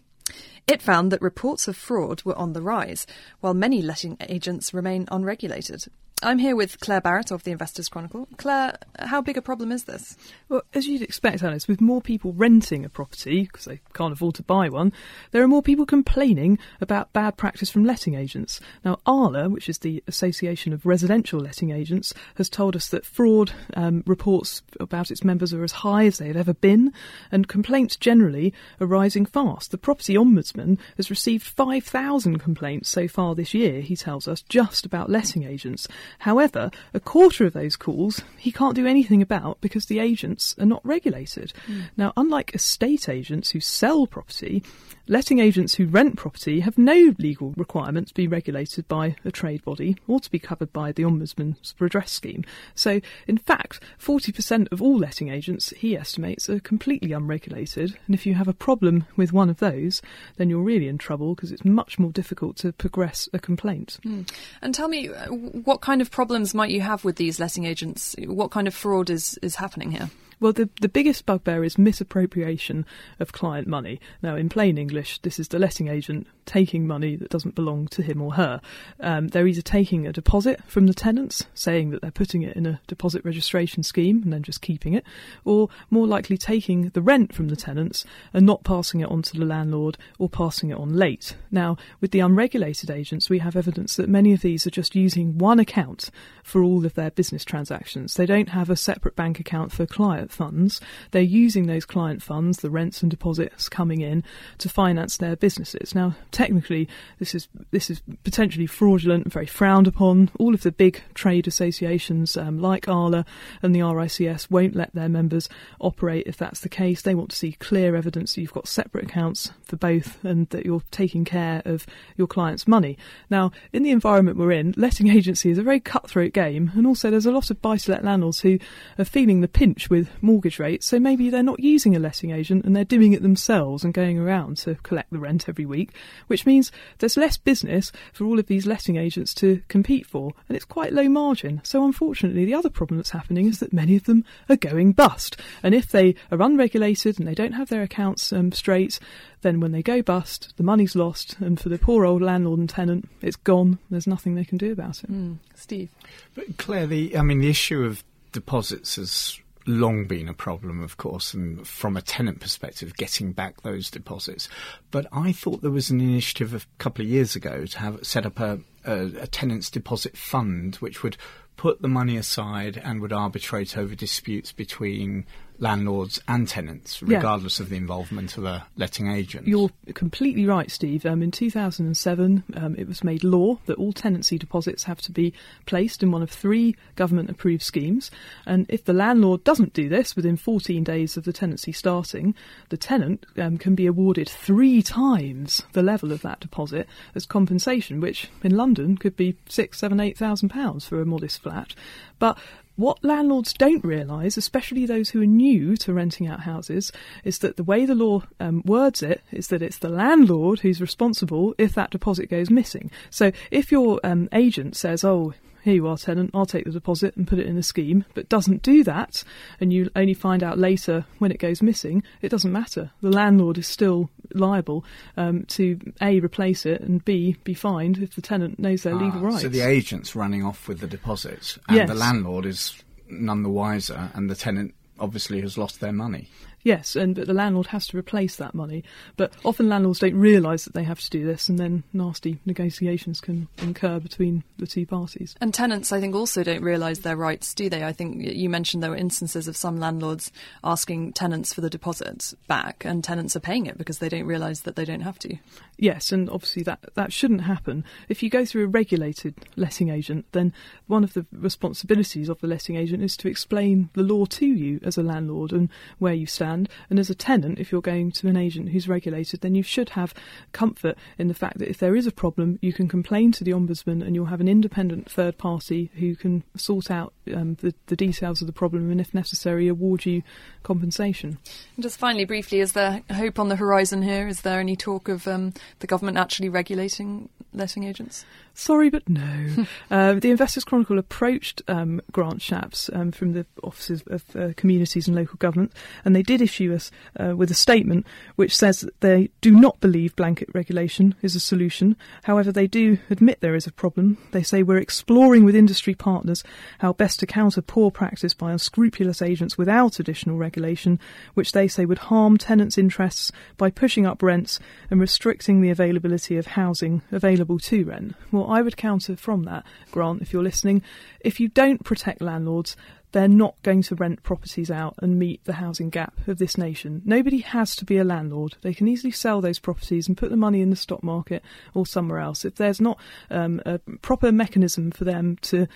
It 0.65 0.81
found 0.81 1.11
that 1.11 1.21
reports 1.21 1.67
of 1.67 1.77
fraud 1.77 2.23
were 2.23 2.37
on 2.37 2.53
the 2.53 2.63
rise, 2.63 3.05
while 3.41 3.53
many 3.53 3.83
letting 3.83 4.17
agents 4.21 4.73
remain 4.73 5.07
unregulated. 5.11 5.85
I'm 6.23 6.39
here 6.39 6.55
with 6.55 6.79
Claer 6.79 6.99
Barrett 6.99 7.29
of 7.29 7.43
the 7.43 7.51
Investors 7.51 7.89
Chronicle. 7.89 8.27
Claer, 8.37 8.75
how 8.97 9.21
big 9.21 9.37
a 9.37 9.41
problem 9.41 9.71
is 9.71 9.83
this? 9.83 10.17
Well, 10.49 10.63
as 10.73 10.87
you'd 10.87 11.03
expect, 11.03 11.43
Alice, 11.43 11.67
with 11.67 11.79
more 11.79 12.01
people 12.01 12.33
renting 12.33 12.83
a 12.83 12.89
property 12.89 13.43
because 13.43 13.65
they 13.65 13.81
can't 13.93 14.13
afford 14.13 14.33
to 14.35 14.43
buy 14.43 14.67
one, 14.67 14.93
there 15.29 15.43
are 15.43 15.47
more 15.47 15.61
people 15.61 15.85
complaining 15.85 16.57
about 16.81 17.13
bad 17.13 17.37
practice 17.37 17.69
from 17.69 17.85
letting 17.85 18.15
agents. 18.15 18.59
Now, 18.83 18.97
ARLA, 19.05 19.47
which 19.47 19.69
is 19.69 19.77
the 19.77 20.03
Association 20.07 20.73
of 20.73 20.87
Residential 20.87 21.39
Letting 21.39 21.69
Agents, 21.69 22.15
has 22.37 22.49
told 22.49 22.75
us 22.75 22.87
that 22.89 23.05
fraud 23.05 23.51
um, 23.75 24.03
reports 24.07 24.63
about 24.79 25.11
its 25.11 25.23
members 25.23 25.53
are 25.53 25.63
as 25.63 25.71
high 25.71 26.07
as 26.07 26.17
they 26.17 26.27
have 26.27 26.35
ever 26.35 26.55
been, 26.55 26.93
and 27.31 27.47
complaints 27.47 27.95
generally 27.95 28.55
are 28.81 28.87
rising 28.87 29.27
fast. 29.27 29.69
The 29.69 29.77
Property 29.77 30.15
Ombudsman 30.15 30.79
has 30.95 31.11
received 31.11 31.45
5,000 31.45 32.39
complaints 32.39 32.89
so 32.89 33.07
far 33.07 33.35
this 33.35 33.53
year, 33.53 33.81
he 33.81 33.95
tells 33.95 34.27
us, 34.27 34.41
just 34.41 34.83
about 34.83 35.11
letting 35.11 35.43
agents. 35.43 35.87
However, 36.19 36.71
a 36.93 36.99
quarter 36.99 37.45
of 37.45 37.53
those 37.53 37.75
calls 37.75 38.21
he 38.37 38.51
can't 38.51 38.75
do 38.75 38.87
anything 38.87 39.21
about 39.21 39.59
because 39.61 39.85
the 39.85 39.99
agents 39.99 40.55
are 40.59 40.65
not 40.65 40.85
regulated. 40.85 41.53
Mm. 41.67 41.89
Now, 41.95 42.13
unlike 42.17 42.53
estate 42.53 43.09
agents 43.09 43.51
who 43.51 43.59
sell 43.59 44.07
property, 44.07 44.63
letting 45.07 45.39
agents 45.39 45.75
who 45.75 45.87
rent 45.87 46.17
property 46.17 46.59
have 46.61 46.77
no 46.77 47.13
legal 47.17 47.53
requirement 47.57 48.09
to 48.09 48.13
be 48.13 48.27
regulated 48.27 48.87
by 48.87 49.15
a 49.23 49.31
trade 49.31 49.63
body 49.63 49.97
or 50.07 50.19
to 50.19 50.31
be 50.31 50.39
covered 50.39 50.71
by 50.73 50.91
the 50.91 51.03
Ombudsman's 51.03 51.73
redress 51.79 52.11
scheme. 52.11 52.43
So, 52.75 53.01
in 53.27 53.37
fact, 53.37 53.81
40% 53.99 54.71
of 54.71 54.81
all 54.81 54.97
letting 54.97 55.29
agents, 55.29 55.71
he 55.77 55.97
estimates, 55.97 56.49
are 56.49 56.59
completely 56.59 57.11
unregulated. 57.11 57.97
And 58.05 58.15
if 58.15 58.25
you 58.25 58.35
have 58.35 58.47
a 58.47 58.53
problem 58.53 59.05
with 59.15 59.33
one 59.33 59.49
of 59.49 59.57
those, 59.57 60.01
then 60.37 60.49
you're 60.49 60.61
really 60.61 60.87
in 60.87 60.97
trouble 60.97 61.35
because 61.35 61.51
it's 61.51 61.65
much 61.65 61.99
more 61.99 62.11
difficult 62.11 62.57
to 62.57 62.71
progress 62.73 63.29
a 63.33 63.39
complaint. 63.39 63.99
Mm. 64.05 64.29
And 64.61 64.73
tell 64.73 64.87
me, 64.87 65.09
uh, 65.09 65.27
what 65.27 65.81
kind 65.81 66.01
of 66.01 66.11
problems 66.11 66.53
might 66.53 66.71
you 66.71 66.81
have 66.81 67.03
with 67.03 67.15
these 67.15 67.39
letting 67.39 67.65
agents? 67.65 68.15
What 68.25 68.51
kind 68.51 68.67
of 68.67 68.73
fraud 68.73 69.09
is, 69.09 69.37
is 69.41 69.55
happening 69.55 69.91
here? 69.91 70.09
Well, 70.39 70.53
the, 70.53 70.69
the 70.81 70.89
biggest 70.89 71.25
bugbear 71.25 71.63
is 71.63 71.79
misappropriation 71.79 72.85
of 73.19 73.31
client 73.31 73.67
money. 73.67 73.99
Now, 74.21 74.35
in 74.35 74.49
plain 74.49 74.77
English, 74.77 75.19
this 75.19 75.39
is 75.39 75.47
the 75.47 75.57
letting 75.57 75.87
agent 75.87 76.27
taking 76.45 76.85
money 76.85 77.15
that 77.15 77.31
doesn't 77.31 77.55
belong 77.55 77.87
to 77.87 78.03
him 78.03 78.21
or 78.21 78.35
her. 78.35 78.61
Um, 78.99 79.29
they're 79.29 79.47
either 79.47 79.63
taking 79.63 80.05
a 80.05 80.13
deposit 80.13 80.61
from 80.67 80.85
the 80.85 80.93
tenants, 80.93 81.47
saying 81.55 81.89
that 81.89 82.01
they're 82.03 82.11
putting 82.11 82.43
it 82.43 82.55
in 82.55 82.67
a 82.67 82.79
deposit 82.85 83.25
registration 83.25 83.81
scheme 83.81 84.21
and 84.21 84.31
then 84.31 84.43
just 84.43 84.61
keeping 84.61 84.93
it, 84.93 85.03
or 85.43 85.69
more 85.89 86.05
likely 86.05 86.37
taking 86.37 86.89
the 86.89 87.01
rent 87.01 87.33
from 87.33 87.47
the 87.47 87.55
tenants 87.55 88.05
and 88.31 88.45
not 88.45 88.63
passing 88.63 88.99
it 88.99 89.09
on 89.09 89.23
to 89.23 89.37
the 89.39 89.45
landlord 89.45 89.97
or 90.19 90.29
passing 90.29 90.69
it 90.69 90.77
on 90.77 90.93
late. 90.93 91.35
Now, 91.49 91.77
with 91.99 92.11
the 92.11 92.19
unregulated 92.19 92.91
agents, 92.91 93.27
we 93.27 93.39
have 93.39 93.55
evidence 93.55 93.95
that 93.95 94.07
many 94.07 94.33
of 94.33 94.41
these 94.41 94.67
are 94.67 94.71
just 94.71 94.95
using 94.95 95.39
one 95.39 95.59
account 95.59 96.11
for 96.43 96.61
all 96.61 96.85
of 96.85 96.93
their 96.93 97.09
business 97.11 97.43
transactions. 97.43 98.13
They 98.13 98.27
don't 98.27 98.49
have 98.49 98.69
a 98.69 98.75
separate 98.75 99.15
bank 99.15 99.39
account 99.39 99.71
for 99.71 99.87
clients 99.87 100.26
client 100.27 100.31
funds. 100.31 100.81
They're 101.11 101.21
using 101.21 101.67
those 101.67 101.85
client 101.85 102.21
funds, 102.21 102.59
the 102.59 102.69
rents 102.69 103.01
and 103.01 103.11
deposits 103.11 103.69
coming 103.69 104.01
in, 104.01 104.23
to 104.59 104.69
finance 104.69 105.17
their 105.17 105.35
businesses. 105.35 105.95
Now, 105.95 106.15
technically, 106.31 106.87
this 107.19 107.35
is 107.35 107.47
this 107.71 107.89
is 107.89 108.01
potentially 108.23 108.67
fraudulent 108.67 109.25
and 109.25 109.33
very 109.33 109.45
frowned 109.45 109.87
upon. 109.87 110.29
All 110.39 110.53
of 110.53 110.61
the 110.61 110.71
big 110.71 111.01
trade 111.13 111.47
associations, 111.47 112.37
um, 112.37 112.59
like 112.59 112.87
ARLA 112.87 113.25
and 113.61 113.73
the 113.73 113.81
RICS, 113.81 114.49
won't 114.49 114.75
let 114.75 114.93
their 114.93 115.09
members 115.09 115.49
operate 115.79 116.27
if 116.27 116.37
that's 116.37 116.61
the 116.61 116.69
case. 116.69 117.01
They 117.01 117.15
want 117.15 117.29
to 117.31 117.35
see 117.35 117.53
clear 117.53 117.95
evidence 117.95 118.35
that 118.35 118.41
you've 118.41 118.53
got 118.53 118.67
separate 118.67 119.05
accounts 119.05 119.51
for 119.63 119.77
both 119.77 120.23
and 120.23 120.47
that 120.49 120.65
you're 120.65 120.83
taking 120.91 121.25
care 121.25 121.61
of 121.65 121.85
your 122.15 122.27
clients' 122.27 122.67
money. 122.67 122.97
Now, 123.29 123.51
in 123.73 123.83
the 123.83 123.91
environment 123.91 124.37
we're 124.37 124.51
in, 124.51 124.73
letting 124.77 125.09
agency 125.17 125.51
is 125.51 125.57
a 125.57 125.63
very 125.63 125.79
cutthroat 125.79 126.33
game, 126.33 126.71
and 126.75 126.87
also 126.87 127.09
there's 127.09 127.25
a 127.25 127.31
lot 127.31 127.49
of 127.49 127.61
buy 127.61 127.77
to 127.77 127.91
let 127.91 128.03
landlords 128.03 128.41
who 128.41 128.59
are 128.97 129.05
feeling 129.05 129.41
the 129.41 129.47
pinch 129.47 129.89
with 129.89 130.09
mortgage 130.21 130.59
rates, 130.59 130.85
so 130.85 130.99
maybe 130.99 131.29
they're 131.29 131.43
not 131.43 131.59
using 131.59 131.95
a 131.95 131.99
letting 131.99 132.31
agent 132.31 132.65
and 132.65 132.75
they're 132.75 132.85
doing 132.85 133.13
it 133.13 133.21
themselves 133.21 133.83
and 133.83 133.93
going 133.93 134.17
around 134.17 134.57
to 134.57 134.75
collect 134.75 135.11
the 135.11 135.19
rent 135.19 135.47
every 135.47 135.65
week, 135.65 135.91
which 136.27 136.45
means 136.45 136.71
there's 136.99 137.17
less 137.17 137.37
business 137.37 137.91
for 138.13 138.25
all 138.25 138.39
of 138.39 138.47
these 138.47 138.65
letting 138.65 138.97
agents 138.97 139.33
to 139.35 139.61
compete 139.67 140.05
for, 140.05 140.33
and 140.47 140.55
it's 140.55 140.65
quite 140.65 140.93
low 140.93 141.09
margin. 141.09 141.61
So, 141.63 141.83
unfortunately, 141.85 142.45
the 142.45 142.53
other 142.53 142.69
problem 142.69 142.97
that's 142.97 143.11
happening 143.11 143.47
is 143.47 143.59
that 143.59 143.73
many 143.73 143.95
of 143.95 144.05
them 144.05 144.23
are 144.49 144.55
going 144.55 144.93
bust. 144.93 145.37
And 145.63 145.73
if 145.73 145.91
they 145.91 146.15
are 146.31 146.41
unregulated 146.41 147.19
and 147.19 147.27
they 147.27 147.35
don't 147.35 147.53
have 147.53 147.69
their 147.69 147.83
accounts 147.83 148.31
um, 148.33 148.51
straight, 148.51 148.99
then 149.41 149.59
when 149.59 149.71
they 149.71 149.83
go 149.83 150.01
bust, 150.01 150.53
the 150.57 150.63
money's 150.63 150.95
lost, 150.95 151.37
and 151.39 151.59
for 151.59 151.69
the 151.69 151.77
poor 151.77 152.05
old 152.05 152.21
landlord 152.21 152.59
and 152.59 152.69
tenant, 152.69 153.07
it's 153.21 153.35
gone. 153.35 153.79
There's 153.89 154.07
nothing 154.07 154.35
they 154.35 154.45
can 154.45 154.57
do 154.57 154.71
about 154.71 155.03
it. 155.03 155.11
Mm. 155.11 155.37
Steve, 155.55 155.89
but 156.35 156.57
Claer, 156.57 156.87
the 156.87 157.17
I 157.17 157.21
mean, 157.21 157.39
the 157.39 157.49
issue 157.49 157.83
of 157.83 158.03
deposits 158.31 158.95
has 158.95 159.39
long 159.67 160.05
been 160.05 160.27
a 160.27 160.33
problem, 160.33 160.81
of 160.81 160.97
course, 160.97 161.33
and 161.33 161.67
from 161.67 161.97
a 161.97 162.01
tenant 162.01 162.39
perspective, 162.39 162.95
getting 162.95 163.33
back 163.33 163.61
those 163.61 163.91
deposits. 163.91 164.47
But 164.89 165.05
I 165.11 165.31
thought 165.31 165.61
there 165.61 165.71
was 165.71 165.89
an 165.89 166.01
initiative 166.01 166.53
a 166.53 166.61
couple 166.77 167.03
of 167.03 167.11
years 167.11 167.35
ago 167.35 167.65
to 167.65 167.79
have 167.79 168.05
set 168.05 168.25
up 168.25 168.39
a, 168.39 168.59
a, 168.85 169.05
a 169.21 169.27
tenants 169.27 169.69
deposit 169.69 170.17
fund, 170.17 170.75
which 170.75 171.03
would 171.03 171.17
put 171.57 171.81
the 171.81 171.87
money 171.87 172.17
aside 172.17 172.81
and 172.83 173.01
would 173.01 173.11
arbitrate 173.11 173.77
over 173.77 173.95
disputes 173.95 174.51
between 174.51 175.25
landlords 175.59 176.21
and 176.27 176.47
tenants, 176.47 177.01
regardless 177.01 177.59
yeah. 177.59 177.63
of 177.63 177.69
the 177.69 177.77
involvement 177.77 178.37
of 178.37 178.45
a 178.45 178.65
letting 178.75 179.07
agent. 179.07 179.47
You're 179.47 179.71
completely 179.93 180.45
right, 180.45 180.69
Steve. 180.69 181.05
Um, 181.05 181.21
in 181.21 181.31
2007, 181.31 182.43
um, 182.55 182.75
it 182.75 182.87
was 182.87 183.03
made 183.03 183.23
law 183.23 183.57
that 183.65 183.77
all 183.77 183.93
tenancy 183.93 184.37
deposits 184.37 184.83
have 184.83 185.01
to 185.01 185.11
be 185.11 185.33
placed 185.65 186.03
in 186.03 186.11
one 186.11 186.21
of 186.21 186.29
three 186.29 186.75
government 186.95 187.29
approved 187.29 187.63
schemes. 187.63 188.11
And 188.45 188.65
if 188.69 188.85
the 188.85 188.93
landlord 188.93 189.43
doesn't 189.43 189.73
do 189.73 189.89
this 189.89 190.15
within 190.15 190.37
14 190.37 190.83
days 190.83 191.17
of 191.17 191.23
the 191.23 191.33
tenancy 191.33 191.71
starting, 191.71 192.35
the 192.69 192.77
tenant 192.77 193.25
um, 193.37 193.57
can 193.57 193.75
be 193.75 193.87
awarded 193.87 194.29
three 194.29 194.81
times 194.83 195.63
the 195.73 195.83
level 195.83 196.11
of 196.11 196.21
that 196.21 196.39
deposit 196.39 196.87
as 197.15 197.25
compensation, 197.25 197.99
which 197.99 198.29
in 198.43 198.55
London 198.55 198.97
could 198.97 199.15
be 199.15 199.37
six, 199.49 199.79
seven, 199.79 199.99
eight 199.99 200.17
thousand 200.17 200.49
pounds 200.49 200.85
for 200.85 201.01
a 201.01 201.05
modest 201.05 201.41
flat. 201.41 201.73
But 202.19 202.37
what 202.77 203.03
landlords 203.03 203.53
don't 203.53 203.83
realise, 203.83 204.37
especially 204.37 204.85
those 204.85 205.09
who 205.09 205.21
are 205.21 205.25
new 205.25 205.75
to 205.77 205.93
renting 205.93 206.27
out 206.27 206.41
houses, 206.41 206.91
is 207.23 207.39
that 207.39 207.57
the 207.57 207.63
way 207.63 207.85
the 207.85 207.95
law 207.95 208.23
um, 208.39 208.61
words 208.65 209.03
it 209.03 209.21
is 209.31 209.47
that 209.47 209.61
it's 209.61 209.79
the 209.79 209.89
landlord 209.89 210.59
who's 210.59 210.79
responsible 210.79 211.53
if 211.57 211.73
that 211.73 211.89
deposit 211.89 212.29
goes 212.29 212.49
missing. 212.49 212.89
So 213.09 213.31
if 213.51 213.71
your 213.71 213.99
um, 214.03 214.29
agent 214.31 214.75
says, 214.75 215.03
oh, 215.03 215.33
here 215.63 215.73
you 215.73 215.87
are, 215.87 215.97
tenant, 215.97 216.31
I'll 216.33 216.45
take 216.45 216.63
the 216.63 216.71
deposit 216.71 217.17
and 217.17 217.27
put 217.27 217.39
it 217.39 217.45
in 217.45 217.55
the 217.57 217.63
scheme, 217.63 218.05
but 218.13 218.29
doesn't 218.29 218.61
do 218.61 218.85
that, 218.85 219.23
and 219.59 219.73
you 219.73 219.89
only 219.97 220.13
find 220.13 220.41
out 220.41 220.57
later 220.57 221.05
when 221.17 221.31
it 221.31 221.39
goes 221.39 221.61
missing, 221.61 222.03
it 222.21 222.29
doesn't 222.29 222.53
matter. 222.53 222.91
The 223.01 223.09
landlord 223.09 223.57
is 223.57 223.67
still 223.67 224.09
liable 224.37 224.85
um, 225.15 225.43
to 225.45 225.79
A, 226.01 226.19
replace 226.19 226.65
it, 226.65 226.81
and 226.81 227.03
B, 227.03 227.35
be 227.43 227.53
fined 227.53 227.97
if 227.99 228.15
the 228.15 228.21
tenant 228.21 228.59
knows 228.59 228.83
their 228.83 228.95
ah, 228.95 228.99
legal 228.99 229.21
rights. 229.21 229.41
So 229.41 229.49
the 229.49 229.61
agent's 229.61 230.15
running 230.15 230.43
off 230.43 230.67
with 230.67 230.79
the 230.79 230.87
deposits, 230.87 231.59
and 231.67 231.77
yes. 231.77 231.87
the 231.87 231.95
landlord 231.95 232.45
is 232.45 232.75
none 233.09 233.43
the 233.43 233.49
wiser, 233.49 234.11
and 234.13 234.29
the 234.29 234.35
tenant 234.35 234.73
obviously 234.99 235.41
has 235.41 235.57
lost 235.57 235.79
their 235.79 235.91
money. 235.91 236.29
Yes, 236.67 236.97
and 236.97 237.15
but 237.15 237.27
the 237.27 237.33
landlord 237.33 237.67
has 237.67 237.87
to 237.87 237.97
replace 237.97 238.35
that 238.35 238.53
money. 238.53 238.83
But 239.15 239.31
often 239.45 239.69
landlords 239.69 239.99
don't 239.99 240.15
realise 240.15 240.65
that 240.65 240.73
they 240.73 240.83
have 240.83 240.99
to 240.99 241.09
do 241.09 241.25
this, 241.25 241.47
and 241.47 241.57
then 241.57 241.85
nasty 241.93 242.41
negotiations 242.45 243.21
can 243.21 243.47
incur 243.59 244.01
between 244.01 244.43
the 244.57 244.67
two 244.67 244.85
parties. 244.85 245.33
And 245.39 245.53
tenants, 245.53 245.93
I 245.93 246.01
think, 246.01 246.13
also 246.13 246.43
don't 246.43 246.61
realise 246.61 246.99
their 246.99 247.15
rights, 247.15 247.53
do 247.53 247.69
they? 247.69 247.85
I 247.85 247.93
think 247.93 248.21
you 248.21 248.49
mentioned 248.49 248.83
there 248.83 248.89
were 248.89 248.97
instances 248.97 249.47
of 249.47 249.55
some 249.55 249.79
landlords 249.79 250.29
asking 250.61 251.13
tenants 251.13 251.53
for 251.53 251.61
the 251.61 251.69
deposit 251.69 252.33
back, 252.47 252.83
and 252.83 253.01
tenants 253.01 253.37
are 253.37 253.39
paying 253.39 253.65
it 253.65 253.77
because 253.77 253.99
they 253.99 254.09
don't 254.09 254.25
realise 254.25 254.59
that 254.61 254.75
they 254.75 254.83
don't 254.83 254.99
have 254.99 255.19
to. 255.19 255.37
Yes, 255.77 256.11
and 256.11 256.29
obviously 256.29 256.63
that, 256.63 256.79
that 256.95 257.13
shouldn't 257.13 257.43
happen. 257.43 257.85
If 258.09 258.21
you 258.21 258.29
go 258.29 258.43
through 258.43 258.65
a 258.65 258.67
regulated 258.67 259.35
letting 259.55 259.87
agent, 259.87 260.25
then 260.33 260.51
one 260.87 261.05
of 261.05 261.13
the 261.13 261.25
responsibilities 261.31 262.27
of 262.27 262.41
the 262.41 262.47
letting 262.47 262.75
agent 262.75 263.03
is 263.03 263.15
to 263.17 263.29
explain 263.29 263.89
the 263.93 264.03
law 264.03 264.25
to 264.25 264.45
you 264.45 264.81
as 264.83 264.97
a 264.97 265.03
landlord 265.03 265.53
and 265.53 265.69
where 265.99 266.13
you 266.13 266.25
stand. 266.25 266.56
And 266.89 266.99
as 266.99 267.09
a 267.09 267.15
tenant, 267.15 267.59
if 267.59 267.71
you're 267.71 267.81
going 267.81 268.11
to 268.11 268.27
an 268.27 268.37
agent 268.37 268.69
who's 268.69 268.87
regulated, 268.87 269.41
then 269.41 269.55
you 269.55 269.63
should 269.63 269.89
have 269.89 270.13
comfort 270.51 270.97
in 271.17 271.27
the 271.27 271.33
fact 271.33 271.59
that 271.59 271.69
if 271.69 271.77
there 271.77 271.95
is 271.95 272.07
a 272.07 272.11
problem, 272.11 272.57
you 272.61 272.73
can 272.73 272.87
complain 272.87 273.31
to 273.33 273.43
the 273.43 273.51
Ombudsman 273.51 274.05
and 274.05 274.15
you'll 274.15 274.25
have 274.25 274.41
an 274.41 274.47
independent 274.47 275.11
third 275.11 275.37
party 275.37 275.91
who 275.95 276.15
can 276.15 276.43
sort 276.55 276.89
out 276.89 277.13
um, 277.33 277.55
the, 277.61 277.73
the 277.87 277.95
details 277.95 278.41
of 278.41 278.47
the 278.47 278.53
problem 278.53 278.89
and, 278.89 279.01
if 279.01 279.13
necessary, 279.13 279.67
award 279.67 280.05
you 280.05 280.23
compensation. 280.63 281.37
And 281.75 281.83
just 281.83 281.99
finally, 281.99 282.25
briefly, 282.25 282.59
is 282.59 282.73
there 282.73 283.03
hope 283.11 283.39
on 283.39 283.49
the 283.49 283.55
horizon 283.55 284.01
here? 284.01 284.27
Is 284.27 284.41
there 284.41 284.59
any 284.59 284.75
talk 284.75 285.09
of 285.09 285.27
um, 285.27 285.53
the 285.79 285.87
government 285.87 286.17
actually 286.17 286.49
regulating 286.49 287.29
letting 287.53 287.83
agents? 287.83 288.25
Sorry, 288.53 288.89
but 288.89 289.07
no. 289.07 289.67
uh, 289.91 290.13
the 290.19 290.31
Investors 290.31 290.63
Chronicle 290.63 290.97
approached 290.97 291.61
um, 291.67 292.01
Grant 292.11 292.39
Shapps 292.39 292.89
um, 292.95 293.11
from 293.11 293.33
the 293.33 293.45
offices 293.61 294.03
of 294.07 294.23
uh, 294.35 294.53
communities 294.57 295.07
and 295.07 295.15
local 295.15 295.37
government, 295.37 295.73
and 296.03 296.15
they 296.15 296.23
did 296.23 296.41
issue 296.41 296.73
us 296.73 296.89
uh, 297.19 297.35
with 297.35 297.51
a 297.51 297.55
statement 297.55 298.07
which 298.35 298.55
says 298.55 298.81
that 298.81 298.99
they 299.01 299.29
do 299.41 299.51
not 299.51 299.79
believe 299.79 300.15
blanket 300.15 300.49
regulation 300.53 301.13
is 301.21 301.35
a 301.35 301.39
solution. 301.39 301.95
However, 302.23 302.51
they 302.51 302.65
do 302.65 302.97
admit 303.11 303.41
there 303.41 303.55
is 303.55 303.67
a 303.67 303.71
problem. 303.71 304.17
They 304.31 304.43
say 304.43 304.63
we're 304.63 304.77
exploring 304.77 305.45
with 305.45 305.55
industry 305.55 305.93
partners 305.93 306.43
how 306.79 306.93
best 306.93 307.19
to 307.19 307.27
counter 307.27 307.61
poor 307.61 307.91
practice 307.91 308.33
by 308.33 308.51
unscrupulous 308.51 309.21
agents 309.21 309.57
without 309.57 309.99
additional 309.99 310.37
regulation, 310.37 310.99
which 311.35 311.51
they 311.51 311.67
say 311.67 311.85
would 311.85 311.99
harm 311.99 312.37
tenants' 312.37 312.77
interests 312.77 313.31
by 313.57 313.69
pushing 313.69 314.07
up 314.07 314.23
rents 314.23 314.59
and 314.89 314.99
restricting 314.99 315.61
the 315.61 315.69
availability 315.69 316.37
of 316.37 316.47
housing 316.47 317.03
available 317.11 317.46
to 317.57 317.85
rent. 317.85 318.15
Well, 318.31 318.49
I 318.49 318.61
would 318.61 318.75
counter 318.75 319.15
from 319.15 319.43
that, 319.43 319.65
Grant, 319.91 320.21
if 320.21 320.33
you're 320.33 320.43
listening, 320.43 320.81
if 321.21 321.39
you 321.39 321.47
don't 321.47 321.83
protect 321.83 322.21
landlords, 322.21 322.75
they're 323.13 323.27
not 323.27 323.55
going 323.63 323.81
to 323.83 323.95
rent 323.95 324.21
properties 324.21 324.69
out 324.69 324.95
and 324.99 325.17
meet 325.17 325.43
the 325.45 325.53
housing 325.53 325.89
gap 325.89 326.13
of 326.27 326.37
this 326.37 326.57
nation. 326.57 327.01
Nobody 327.05 327.39
has 327.39 327.75
to 327.77 327.85
be 327.85 327.97
a 327.97 328.03
landlord. 328.03 328.55
They 328.61 328.73
can 328.73 328.87
easily 328.87 329.11
sell 329.11 329.39
those 329.39 329.59
properties 329.59 330.07
and 330.07 330.17
put 330.17 330.29
the 330.29 330.37
money 330.37 330.61
in 330.61 330.69
the 330.69 330.75
stock 330.75 331.03
market 331.03 331.43
or 331.73 331.85
somewhere 331.85 332.19
else. 332.19 332.43
If 332.43 332.55
there's 332.55 332.81
not 332.81 332.99
um, 333.29 333.61
a 333.65 333.79
proper 334.01 334.31
mechanism 334.31 334.91
for 334.91 335.05
them 335.05 335.37
to 335.43 335.67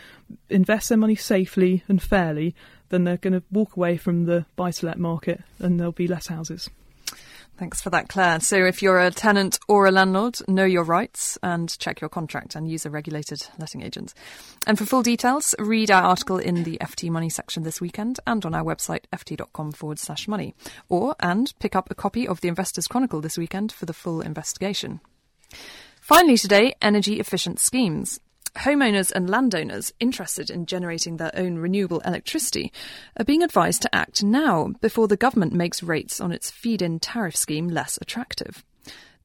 invest 0.49 0.89
their 0.89 0.97
money 0.97 1.15
safely 1.15 1.83
and 1.87 2.01
fairly, 2.01 2.53
then 2.89 3.05
they're 3.05 3.17
going 3.17 3.33
to 3.33 3.43
walk 3.49 3.77
away 3.77 3.97
from 3.97 4.25
the 4.25 4.45
buy 4.55 4.71
to 4.71 4.85
let 4.85 4.99
market 4.99 5.41
and 5.59 5.79
there'll 5.79 5.93
be 5.93 6.07
less 6.07 6.27
houses. 6.27 6.69
Thanks 7.61 7.79
for 7.79 7.91
that, 7.91 8.09
Claer. 8.09 8.39
So, 8.39 8.65
if 8.65 8.81
you're 8.81 8.99
a 8.99 9.11
tenant 9.11 9.59
or 9.67 9.85
a 9.85 9.91
landlord, 9.91 10.39
know 10.47 10.65
your 10.65 10.83
rights 10.83 11.37
and 11.43 11.77
check 11.77 12.01
your 12.01 12.09
contract 12.09 12.55
and 12.55 12.67
use 12.67 12.87
a 12.87 12.89
regulated 12.89 13.47
letting 13.59 13.83
agent. 13.83 14.15
And 14.65 14.79
for 14.79 14.85
full 14.85 15.03
details, 15.03 15.53
read 15.59 15.91
our 15.91 16.01
article 16.01 16.39
in 16.39 16.63
the 16.63 16.79
FT 16.81 17.11
Money 17.11 17.29
section 17.29 17.61
this 17.61 17.79
weekend 17.79 18.19
and 18.25 18.43
on 18.47 18.55
our 18.55 18.63
website, 18.63 19.03
ft.com 19.13 19.73
forward 19.73 19.99
slash 19.99 20.27
money. 20.27 20.55
Or, 20.89 21.15
and 21.19 21.53
pick 21.59 21.75
up 21.75 21.91
a 21.91 21.93
copy 21.93 22.27
of 22.27 22.41
the 22.41 22.47
Investors 22.47 22.87
Chronicle 22.87 23.21
this 23.21 23.37
weekend 23.37 23.71
for 23.71 23.85
the 23.85 23.93
full 23.93 24.21
investigation. 24.21 24.99
Finally, 26.01 26.37
today, 26.39 26.73
energy 26.81 27.19
efficient 27.19 27.59
schemes. 27.59 28.19
Homeowners 28.55 29.11
and 29.11 29.29
landowners 29.29 29.93
interested 29.99 30.49
in 30.49 30.65
generating 30.65 31.17
their 31.17 31.31
own 31.33 31.57
renewable 31.57 32.01
electricity 32.01 32.71
are 33.17 33.25
being 33.25 33.43
advised 33.43 33.81
to 33.83 33.95
act 33.95 34.23
now 34.23 34.73
before 34.81 35.07
the 35.07 35.17
government 35.17 35.53
makes 35.53 35.81
rates 35.81 36.19
on 36.19 36.31
its 36.31 36.51
feed 36.51 36.81
in 36.81 36.99
tariff 36.99 37.35
scheme 37.35 37.69
less 37.69 37.97
attractive. 38.01 38.63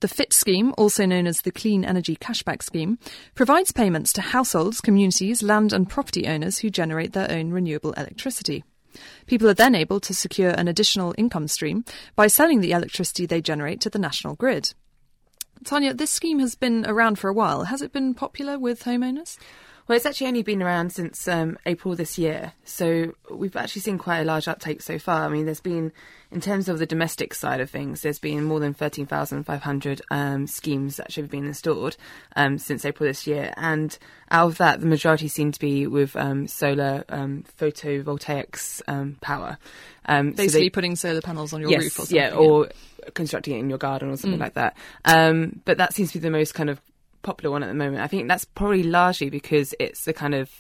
The 0.01 0.09
FIT 0.09 0.33
scheme, 0.33 0.75
also 0.79 1.07
known 1.07 1.27
as 1.27 1.41
the 1.41 1.51
Clean 1.51 1.85
Energy 1.85 2.17
Cashback 2.17 2.63
Scheme, 2.63 2.99
provides 3.35 3.73
payments 3.73 4.13
to 4.13 4.21
households, 4.21 4.81
communities, 4.81 5.43
land 5.43 5.73
and 5.73 5.89
property 5.89 6.29
owners 6.29 6.59
who 6.59 6.71
generate 6.71 7.13
their 7.13 7.31
own 7.31 7.51
renewable 7.51 7.93
electricity. 7.95 8.63
People 9.27 9.49
are 9.49 9.55
then 9.55 9.75
able 9.75 9.99
to 10.01 10.15
secure 10.15 10.51
an 10.51 10.69
additional 10.69 11.15
income 11.19 11.49
stream 11.49 11.85
by 12.15 12.27
selling 12.27 12.61
the 12.61 12.73
electricity 12.73 13.27
they 13.27 13.41
generate 13.41 13.81
to 13.81 13.91
the 13.91 13.99
national 13.99 14.35
grid. 14.37 14.73
Tanya, 15.65 15.95
this 15.95 16.11
scheme 16.11 16.39
has 16.39 16.55
been 16.55 16.87
around 16.87 17.19
for 17.19 17.29
a 17.29 17.33
while. 17.33 17.65
Has 17.65 17.83
it 17.83 17.93
been 17.93 18.15
popular 18.15 18.59
with 18.59 18.85
homeowners? 18.85 19.39
Well, 19.89 19.95
it's 19.95 20.07
actually 20.07 20.27
only 20.27 20.43
been 20.43 20.63
around 20.63 20.93
since 20.93 21.29
um, 21.29 21.59
April 21.65 21.95
this 21.95 22.19
year, 22.19 22.55
so 22.65 23.15
we've 23.31 23.55
actually 23.55 23.83
seen 23.83 23.99
quite 23.99 24.19
a 24.19 24.25
large 24.25 24.49
uptake 24.49 24.83
so 24.83 24.99
far. 24.99 25.25
I 25.25 25.29
mean, 25.29 25.45
there's 25.45 25.61
been, 25.61 25.93
in 26.33 26.41
terms 26.41 26.69
of 26.69 26.81
the 26.81 26.87
domestic 26.87 27.33
side 27.35 27.61
of 27.61 27.71
things, 27.71 28.03
there's 28.03 28.19
been 28.19 28.43
more 28.43 28.59
than 28.59 28.75
13,500 28.75 30.03
um, 30.11 30.49
schemes 30.49 30.97
that 30.97 31.15
have 31.15 31.31
been 31.31 31.47
installed 31.47 31.97
um, 32.35 32.59
since 32.59 32.85
April 32.85 33.09
this 33.09 33.29
year, 33.29 33.55
and 33.57 33.97
out 34.33 34.49
of 34.49 34.59
that, 34.59 34.81
the 34.81 34.87
majority 34.87 35.29
seem 35.29 35.53
to 35.53 35.61
be 35.61 35.87
with 35.87 36.17
um, 36.17 36.49
solar 36.49 37.05
um, 37.09 37.45
photovoltaics 37.57 38.83
um, 38.89 39.17
power. 39.21 39.57
Basically, 40.09 40.49
so 40.49 40.59
they, 40.59 40.71
putting 40.71 40.97
solar 40.97 41.21
panels 41.21 41.53
on 41.53 41.61
your 41.61 41.71
yes, 41.71 41.83
roof, 41.83 41.93
or 41.93 42.03
something. 42.07 42.17
Yeah, 42.17 42.35
or 42.35 42.71
constructing 43.15 43.55
it 43.55 43.61
in 43.61 43.69
your 43.69 43.79
garden 43.79 44.11
or 44.11 44.17
something 44.17 44.39
mm. 44.39 44.43
like 44.43 44.55
that. 44.55 44.77
but 45.65 45.79
that 45.79 45.95
seems 45.95 46.11
to 46.11 46.19
be 46.19 46.23
the 46.23 46.31
most 46.31 46.55
kind 46.55 46.71
of 46.71 46.81
popular 47.27 47.51
one 47.51 47.63
at 47.63 47.67
the 47.67 47.75
moment. 47.75 48.03
I 48.03 48.07
think 48.07 48.29
that's 48.29 48.45
probably 48.45 48.85
largely 48.85 49.29
because 49.29 49.75
it's 49.79 50.05
the 50.05 50.13
kind 50.13 50.35
of 50.35 50.51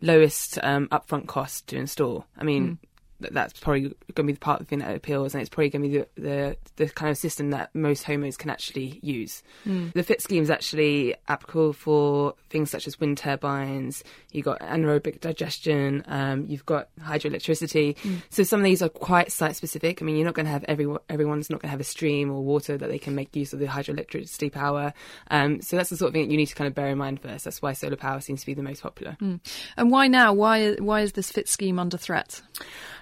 lowest 0.00 0.58
um, 0.62 0.88
upfront 0.88 1.28
cost 1.28 1.68
to 1.68 1.76
install. 1.76 2.26
I 2.36 2.44
mean, 2.44 2.78
mm 2.82 2.88
that's 3.20 3.58
probably 3.60 3.82
going 3.82 3.94
to 4.14 4.22
be 4.24 4.32
the 4.32 4.38
part 4.38 4.60
of 4.60 4.66
the 4.66 4.70
thing 4.70 4.80
that 4.80 4.94
appeals, 4.94 5.34
and 5.34 5.40
it's 5.40 5.48
probably 5.48 5.70
going 5.70 5.82
to 5.82 5.88
be 5.88 5.98
the, 5.98 6.06
the, 6.20 6.56
the 6.76 6.88
kind 6.90 7.10
of 7.10 7.16
system 7.16 7.50
that 7.50 7.74
most 7.74 8.04
homeowners 8.04 8.36
can 8.36 8.50
actually 8.50 8.98
use. 9.02 9.42
Mm. 9.66 9.92
The 9.92 10.02
FIT 10.02 10.20
scheme 10.20 10.42
is 10.42 10.50
actually 10.50 11.14
applicable 11.28 11.72
for 11.72 12.34
things 12.50 12.70
such 12.70 12.86
as 12.86 12.98
wind 13.00 13.18
turbines. 13.18 14.04
You've 14.32 14.44
got 14.44 14.60
anaerobic 14.60 15.20
digestion. 15.20 16.04
Um, 16.06 16.46
you've 16.48 16.66
got 16.66 16.88
hydroelectricity. 17.00 17.96
Mm. 17.96 18.22
So 18.30 18.42
some 18.42 18.60
of 18.60 18.64
these 18.64 18.82
are 18.82 18.88
quite 18.88 19.32
site 19.32 19.56
specific. 19.56 20.02
I 20.02 20.04
mean, 20.04 20.16
you're 20.16 20.24
not 20.24 20.34
going 20.34 20.46
to 20.46 20.52
have 20.52 20.64
everyone. 20.64 20.98
Everyone's 21.08 21.50
not 21.50 21.60
going 21.60 21.68
to 21.68 21.72
have 21.72 21.80
a 21.80 21.84
stream 21.84 22.30
or 22.30 22.42
water 22.42 22.76
that 22.76 22.88
they 22.88 22.98
can 22.98 23.14
make 23.14 23.34
use 23.34 23.52
of 23.52 23.58
the 23.58 23.66
hydroelectricity 23.66 24.50
power. 24.50 24.92
Um, 25.30 25.60
so 25.62 25.76
that's 25.76 25.90
the 25.90 25.96
sort 25.96 26.08
of 26.08 26.14
thing 26.14 26.26
that 26.26 26.30
you 26.30 26.36
need 26.36 26.46
to 26.46 26.54
kind 26.54 26.68
of 26.68 26.74
bear 26.74 26.88
in 26.88 26.98
mind 26.98 27.20
first. 27.20 27.44
That's 27.44 27.62
why 27.62 27.72
solar 27.72 27.96
power 27.96 28.20
seems 28.20 28.40
to 28.40 28.46
be 28.46 28.54
the 28.54 28.62
most 28.62 28.82
popular. 28.82 29.16
Mm. 29.20 29.40
And 29.76 29.90
why 29.90 30.08
now? 30.08 30.32
Why 30.32 30.74
why 30.74 31.00
is 31.00 31.12
this 31.12 31.30
FIT 31.30 31.48
scheme 31.48 31.78
under 31.78 31.96
threat? 31.96 32.42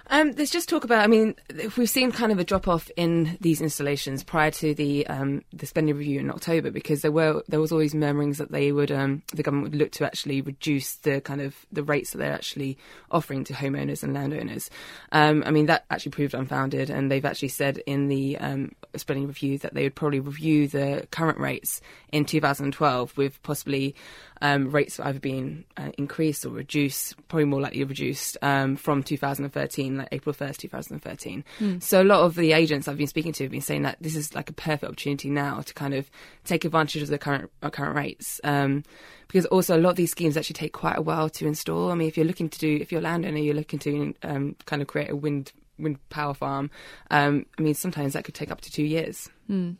Um, 0.07 0.33
there's 0.33 0.51
just 0.51 0.67
talk 0.67 0.83
about. 0.83 1.03
I 1.03 1.07
mean, 1.07 1.35
we've 1.77 1.89
seen 1.89 2.11
kind 2.11 2.31
of 2.31 2.39
a 2.39 2.43
drop 2.43 2.67
off 2.67 2.91
in 2.97 3.37
these 3.39 3.61
installations 3.61 4.23
prior 4.23 4.51
to 4.51 4.73
the 4.73 5.07
um, 5.07 5.43
the 5.53 5.65
spending 5.65 5.95
review 5.95 6.19
in 6.19 6.29
October 6.29 6.71
because 6.71 7.01
there 7.01 7.11
were 7.11 7.41
there 7.47 7.61
was 7.61 7.71
always 7.71 7.95
murmurings 7.95 8.37
that 8.37 8.51
they 8.51 8.71
would 8.71 8.91
um, 8.91 9.23
the 9.33 9.43
government 9.43 9.71
would 9.71 9.79
look 9.79 9.91
to 9.93 10.05
actually 10.05 10.41
reduce 10.41 10.95
the 10.97 11.21
kind 11.21 11.41
of 11.41 11.65
the 11.71 11.83
rates 11.83 12.11
that 12.11 12.17
they're 12.17 12.33
actually 12.33 12.77
offering 13.11 13.43
to 13.45 13.53
homeowners 13.53 14.03
and 14.03 14.13
landowners. 14.13 14.69
Um, 15.13 15.41
I 15.45 15.51
mean, 15.51 15.67
that 15.67 15.85
actually 15.89 16.11
proved 16.11 16.33
unfounded, 16.33 16.89
and 16.89 17.09
they've 17.09 17.25
actually 17.25 17.49
said 17.49 17.77
in 17.85 18.09
the 18.09 18.37
um, 18.39 18.73
spending 18.97 19.27
review 19.27 19.57
that 19.59 19.73
they 19.73 19.83
would 19.83 19.95
probably 19.95 20.19
review 20.19 20.67
the 20.67 21.07
current 21.11 21.39
rates 21.39 21.79
in 22.11 22.25
2012 22.25 23.17
with 23.17 23.41
possibly 23.41 23.95
um, 24.41 24.69
rates 24.71 24.99
either 24.99 25.19
being 25.19 25.63
uh, 25.77 25.91
increased 25.97 26.45
or 26.45 26.49
reduced, 26.49 27.15
probably 27.29 27.45
more 27.45 27.61
likely 27.61 27.83
reduced 27.85 28.37
from 28.41 29.03
2013, 29.03 29.92
like 29.97 30.09
April 30.11 30.33
1st, 30.33 30.57
2013. 30.57 31.43
Mm. 31.59 31.81
So 31.81 32.01
a 32.01 32.03
lot 32.03 32.21
of 32.21 32.35
the 32.35 32.53
agents 32.53 32.87
I've 32.87 32.97
been 32.97 33.07
speaking 33.07 33.33
to 33.33 33.43
have 33.43 33.51
been 33.51 33.61
saying 33.61 33.83
that 33.83 33.97
this 34.01 34.15
is 34.15 34.33
like 34.35 34.49
a 34.49 34.53
perfect 34.53 34.83
opportunity 34.85 35.29
now 35.29 35.61
to 35.61 35.73
kind 35.73 35.93
of 35.93 36.09
take 36.45 36.65
advantage 36.65 37.01
of 37.01 37.09
the 37.09 37.17
current 37.17 37.51
uh, 37.61 37.69
current 37.69 37.95
rates. 37.95 38.39
Um, 38.43 38.83
because 39.27 39.45
also 39.47 39.75
a 39.75 39.81
lot 39.81 39.91
of 39.91 39.95
these 39.95 40.11
schemes 40.11 40.37
actually 40.37 40.53
take 40.53 40.73
quite 40.73 40.97
a 40.97 41.01
while 41.01 41.27
to 41.27 41.47
install. 41.47 41.91
I 41.91 41.95
mean, 41.95 42.07
if 42.07 42.17
you're 42.17 42.25
looking 42.25 42.49
to 42.49 42.59
do, 42.59 42.77
if 42.79 42.91
you're 42.91 43.01
a 43.01 43.03
landowner, 43.03 43.39
you're 43.39 43.55
looking 43.55 43.79
to 43.79 44.13
um, 44.21 44.55
kind 44.65 44.81
of 44.81 44.87
create 44.87 45.09
a 45.09 45.15
wind 45.15 45.51
wind 45.79 45.97
power 46.09 46.33
farm. 46.33 46.69
Um, 47.09 47.45
I 47.57 47.61
mean, 47.61 47.73
sometimes 47.73 48.13
that 48.13 48.23
could 48.23 48.35
take 48.35 48.51
up 48.51 48.61
to 48.61 48.71
two 48.71 48.83
years. 48.83 49.29
Mm. 49.49 49.77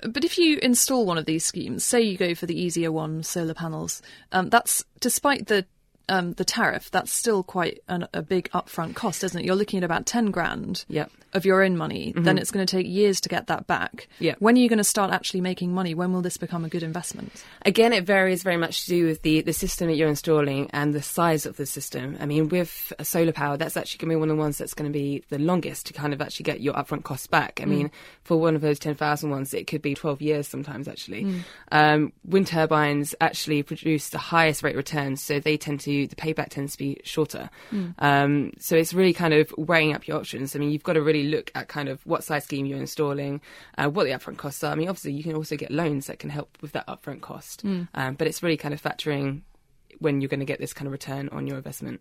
But 0.00 0.24
if 0.24 0.38
you 0.38 0.58
install 0.62 1.06
one 1.06 1.18
of 1.18 1.26
these 1.26 1.44
schemes, 1.44 1.84
say 1.84 2.00
you 2.00 2.16
go 2.16 2.34
for 2.34 2.46
the 2.46 2.58
easier 2.58 2.92
one, 2.92 3.22
solar 3.22 3.54
panels, 3.54 4.02
um, 4.32 4.50
that's 4.50 4.84
despite 5.00 5.46
the 5.46 5.66
um, 6.08 6.32
the 6.34 6.44
tariff, 6.44 6.90
that's 6.90 7.12
still 7.12 7.42
quite 7.42 7.82
an, 7.88 8.06
a 8.12 8.22
big 8.22 8.50
upfront 8.50 8.94
cost, 8.94 9.24
isn't 9.24 9.40
it? 9.40 9.44
You're 9.44 9.54
looking 9.56 9.78
at 9.78 9.84
about 9.84 10.06
10 10.06 10.30
grand 10.30 10.84
Yep. 10.88 11.10
of 11.32 11.44
your 11.44 11.62
own 11.64 11.76
money. 11.76 12.12
Then 12.16 12.38
it's 12.38 12.50
going 12.50 12.64
to 12.66 12.76
take 12.76 12.86
years 12.86 13.20
to 13.22 13.28
get 13.28 13.48
that 13.48 13.66
back. 13.66 14.08
Yeah. 14.18 14.34
When 14.38 14.54
are 14.56 14.58
you 14.58 14.68
going 14.68 14.78
to 14.78 14.84
start 14.84 15.10
actually 15.12 15.40
making 15.40 15.72
money? 15.72 15.94
When 15.94 16.12
will 16.12 16.22
this 16.22 16.36
become 16.36 16.64
a 16.64 16.68
good 16.68 16.82
investment? 16.82 17.44
Again, 17.66 17.92
it 17.92 18.04
varies 18.04 18.42
very 18.42 18.56
much 18.56 18.82
to 18.84 18.88
do 18.88 19.06
with 19.06 19.22
the, 19.22 19.40
the 19.40 19.52
system 19.52 19.88
that 19.88 19.96
you're 19.96 20.08
installing 20.08 20.70
and 20.72 20.94
the 20.94 21.02
size 21.02 21.46
of 21.46 21.56
the 21.56 21.66
system. 21.66 22.16
I 22.20 22.26
mean, 22.26 22.48
with 22.48 22.92
solar 23.02 23.32
power, 23.32 23.56
that's 23.56 23.76
actually 23.76 23.98
going 23.98 24.10
to 24.10 24.16
be 24.16 24.20
one 24.20 24.30
of 24.30 24.36
the 24.36 24.40
ones 24.42 24.58
that's 24.58 24.74
going 24.74 24.90
to 24.92 24.96
be 24.96 25.24
the 25.28 25.38
longest 25.38 25.86
to 25.86 25.92
kind 25.92 26.12
of 26.12 26.20
actually 26.20 26.44
get 26.44 26.60
your 26.60 26.74
upfront 26.74 27.02
costs 27.02 27.26
back. 27.26 27.60
I 27.62 27.64
mean, 27.64 27.90
for 28.22 28.36
one 28.36 28.54
of 28.54 28.60
those 28.60 28.78
10,000 28.78 29.30
ones, 29.30 29.52
it 29.54 29.66
could 29.66 29.82
be 29.82 29.94
12 29.94 30.22
years 30.22 30.46
sometimes, 30.48 30.86
actually. 30.86 31.42
Um, 31.72 32.12
wind 32.24 32.46
turbines 32.46 33.14
actually 33.20 33.62
produce 33.62 34.10
the 34.10 34.18
highest 34.18 34.62
rate 34.62 34.72
of 34.74 34.76
returns, 34.76 35.22
so 35.22 35.40
they 35.40 35.56
tend 35.56 35.80
to, 35.80 35.93
the 36.06 36.16
payback 36.16 36.48
tends 36.50 36.72
to 36.72 36.78
be 36.78 37.00
shorter. 37.04 37.48
Um, 37.98 38.52
so 38.58 38.76
it's 38.76 38.92
really 38.92 39.12
kind 39.12 39.34
of 39.34 39.52
weighing 39.56 39.94
up 39.94 40.06
your 40.06 40.18
options. 40.18 40.54
I 40.54 40.58
mean, 40.58 40.70
you've 40.70 40.82
got 40.82 40.94
to 40.94 41.02
really 41.02 41.24
look 41.24 41.50
at 41.54 41.68
kind 41.68 41.88
of 41.88 42.04
what 42.06 42.24
size 42.24 42.44
scheme 42.44 42.66
you're 42.66 42.78
installing, 42.78 43.40
uh, 43.78 43.88
what 43.88 44.04
the 44.04 44.10
upfront 44.10 44.36
costs 44.36 44.62
are. 44.64 44.72
I 44.72 44.74
mean, 44.74 44.88
obviously, 44.88 45.12
you 45.12 45.22
can 45.22 45.34
also 45.34 45.56
get 45.56 45.70
loans 45.70 46.06
that 46.08 46.18
can 46.18 46.30
help 46.30 46.58
with 46.60 46.72
that 46.72 46.86
upfront 46.86 47.20
cost. 47.20 47.62
Um, 47.94 48.14
but 48.14 48.26
it's 48.26 48.42
really 48.42 48.56
kind 48.56 48.74
of 48.74 48.82
factoring 48.82 49.42
when 50.00 50.20
you're 50.20 50.28
going 50.28 50.40
to 50.40 50.46
get 50.46 50.58
this 50.58 50.72
kind 50.72 50.86
of 50.88 50.92
return 50.92 51.28
on 51.30 51.46
your 51.46 51.56
investment. 51.56 52.00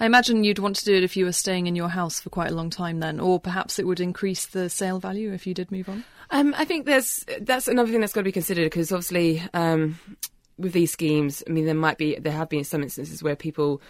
I 0.00 0.06
imagine 0.06 0.44
you'd 0.44 0.60
want 0.60 0.76
to 0.76 0.84
do 0.84 0.94
it 0.94 1.02
if 1.02 1.16
you 1.16 1.24
were 1.24 1.32
staying 1.32 1.66
in 1.66 1.74
your 1.74 1.88
house 1.88 2.20
for 2.20 2.30
quite 2.30 2.50
a 2.50 2.54
long 2.54 2.70
time 2.70 3.00
then, 3.00 3.18
or 3.20 3.40
perhaps 3.40 3.78
it 3.80 3.86
would 3.86 4.00
increase 4.00 4.46
the 4.46 4.70
sale 4.70 5.00
value 5.00 5.32
if 5.32 5.46
you 5.46 5.52
did 5.52 5.72
move 5.72 5.88
on. 5.88 6.04
Um, 6.30 6.54
I 6.56 6.64
think 6.64 6.86
there's 6.86 7.24
that's 7.40 7.68
another 7.68 7.90
thing 7.90 8.00
that's 8.00 8.12
got 8.12 8.20
to 8.20 8.24
be 8.24 8.32
considered 8.32 8.66
because 8.66 8.92
obviously 8.92 9.42
um, 9.52 9.98
with 10.58 10.72
these 10.72 10.90
schemes, 10.90 11.42
I 11.48 11.52
mean 11.52 11.64
there 11.64 11.74
might 11.74 11.98
be 11.98 12.16
there 12.18 12.32
have 12.32 12.48
been 12.48 12.64
some 12.64 12.82
instances 12.82 13.22
where 13.22 13.36
people 13.36 13.80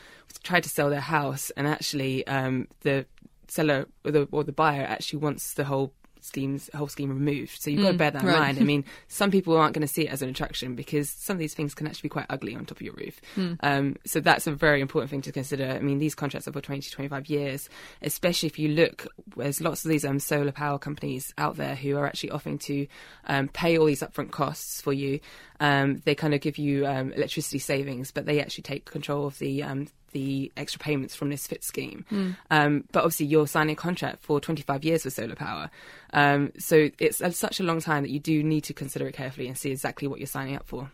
try 0.42 0.60
to 0.60 0.68
sell 0.68 0.90
their 0.90 1.00
house 1.00 1.50
and 1.56 1.66
actually 1.66 2.26
um, 2.26 2.68
the 2.82 3.06
seller 3.48 3.86
or 4.04 4.10
the, 4.10 4.28
or 4.30 4.44
the 4.44 4.52
buyer 4.52 4.82
actually 4.82 5.20
wants 5.20 5.54
the 5.54 5.64
whole 5.64 5.92
schemes 6.24 6.70
whole 6.74 6.88
scheme 6.88 7.10
removed. 7.10 7.60
So 7.60 7.70
you've 7.70 7.82
got 7.82 7.92
to 7.92 7.98
bear 7.98 8.10
that 8.10 8.22
in 8.22 8.28
right. 8.28 8.38
mind. 8.38 8.58
I 8.58 8.62
mean, 8.62 8.84
some 9.08 9.30
people 9.30 9.56
aren't 9.56 9.74
going 9.74 9.86
to 9.86 9.92
see 9.92 10.02
it 10.02 10.10
as 10.10 10.22
an 10.22 10.28
attraction 10.28 10.74
because 10.74 11.08
some 11.10 11.34
of 11.34 11.38
these 11.38 11.54
things 11.54 11.74
can 11.74 11.86
actually 11.86 12.08
be 12.08 12.12
quite 12.12 12.26
ugly 12.30 12.54
on 12.54 12.64
top 12.64 12.78
of 12.78 12.82
your 12.82 12.94
roof. 12.94 13.20
Um, 13.60 13.96
so 14.04 14.20
that's 14.20 14.46
a 14.46 14.52
very 14.52 14.80
important 14.80 15.10
thing 15.10 15.22
to 15.22 15.32
consider. 15.32 15.66
I 15.66 15.80
mean, 15.80 15.98
these 15.98 16.14
contracts 16.14 16.48
are 16.48 16.52
for 16.52 16.60
20 16.60 16.82
to 16.82 16.90
25 16.90 17.28
years, 17.28 17.68
especially 18.02 18.48
if 18.48 18.58
you 18.58 18.68
look, 18.68 19.06
there's 19.36 19.60
lots 19.60 19.84
of 19.84 19.90
these 19.90 20.04
um, 20.04 20.18
solar 20.18 20.52
power 20.52 20.78
companies 20.78 21.32
out 21.38 21.56
there 21.56 21.74
who 21.74 21.96
are 21.96 22.06
actually 22.06 22.30
offering 22.30 22.58
to 22.58 22.86
um, 23.26 23.48
pay 23.48 23.78
all 23.78 23.86
these 23.86 24.02
upfront 24.02 24.30
costs 24.30 24.80
for 24.80 24.92
you. 24.92 25.20
Um, 25.60 26.02
they 26.04 26.14
kind 26.14 26.34
of 26.34 26.40
give 26.40 26.58
you 26.58 26.86
um, 26.86 27.12
electricity 27.12 27.58
savings, 27.58 28.10
but 28.10 28.26
they 28.26 28.40
actually 28.40 28.62
take 28.62 28.84
control 28.84 29.26
of 29.26 29.38
the 29.38 29.62
um, 29.62 29.88
the 30.12 30.50
extra 30.56 30.78
payments 30.78 31.14
from 31.14 31.30
this 31.30 31.46
fit 31.46 31.64
scheme. 31.64 32.04
Um, 32.50 32.84
but 32.92 33.00
obviously, 33.00 33.26
you're 33.26 33.46
signing 33.46 33.72
a 33.72 33.76
contract 33.76 34.22
for 34.22 34.40
25 34.40 34.84
years 34.84 35.04
with 35.04 35.14
solar 35.14 35.34
power. 35.34 35.70
Um, 36.12 36.52
so 36.58 36.88
it's 36.98 37.20
uh, 37.20 37.30
such 37.30 37.60
a 37.60 37.62
long 37.62 37.80
time 37.80 38.02
that 38.02 38.10
you 38.10 38.18
do 38.18 38.42
need 38.42 38.62
to 38.64 38.74
consider 38.74 39.06
it 39.06 39.12
carefully 39.14 39.46
and 39.46 39.58
see 39.58 39.70
exactly 39.70 40.08
what 40.08 40.20
you're 40.20 40.26
signing 40.26 40.56
up 40.56 40.66
for. 40.66 40.90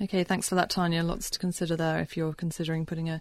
Okay, 0.00 0.24
thanks 0.24 0.48
for 0.48 0.54
that, 0.54 0.70
Tanya. 0.70 1.02
Lots 1.02 1.30
to 1.30 1.38
consider 1.38 1.76
there 1.76 2.00
if 2.00 2.16
you're 2.16 2.32
considering 2.32 2.86
putting 2.86 3.08
a 3.08 3.20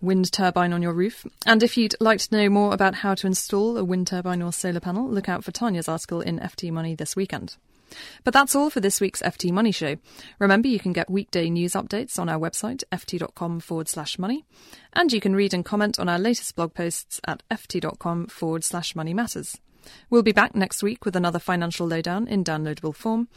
wind 0.00 0.30
turbine 0.32 0.72
on 0.72 0.82
your 0.82 0.92
roof. 0.92 1.26
And 1.46 1.62
if 1.62 1.76
you'd 1.76 1.94
like 2.00 2.20
to 2.20 2.36
know 2.36 2.48
more 2.48 2.74
about 2.74 2.96
how 2.96 3.14
to 3.14 3.26
install 3.26 3.76
a 3.76 3.84
wind 3.84 4.06
turbine 4.08 4.42
or 4.42 4.52
solar 4.52 4.80
panel, 4.80 5.08
look 5.08 5.28
out 5.28 5.44
for 5.44 5.52
Tanya's 5.52 5.88
article 5.88 6.20
in 6.20 6.38
FT 6.38 6.72
Money 6.72 6.94
this 6.94 7.14
weekend. 7.14 7.56
But 8.24 8.34
that's 8.34 8.54
all 8.54 8.70
for 8.70 8.80
this 8.80 9.00
week's 9.00 9.22
FT 9.22 9.52
Money 9.52 9.72
Show. 9.72 9.96
Remember, 10.38 10.68
you 10.68 10.78
can 10.78 10.92
get 10.92 11.10
weekday 11.10 11.50
news 11.50 11.72
updates 11.72 12.18
on 12.18 12.28
our 12.28 12.38
website, 12.38 12.84
ft.com 12.92 13.60
forward 13.60 13.88
slash 13.88 14.18
money, 14.18 14.44
and 14.92 15.12
you 15.12 15.20
can 15.20 15.34
read 15.34 15.54
and 15.54 15.64
comment 15.64 15.98
on 15.98 16.08
our 16.08 16.18
latest 16.18 16.54
blog 16.56 16.74
posts 16.74 17.20
at 17.26 17.42
ft.com 17.50 18.26
forward 18.26 18.64
slash 18.64 18.94
money 18.94 19.14
matters. 19.14 19.58
We'll 20.10 20.22
be 20.22 20.32
back 20.32 20.54
next 20.54 20.82
week 20.82 21.04
with 21.04 21.16
another 21.16 21.38
financial 21.38 21.86
lowdown 21.86 22.28
in 22.28 22.44
downloadable 22.44 22.94
form. 22.94 23.28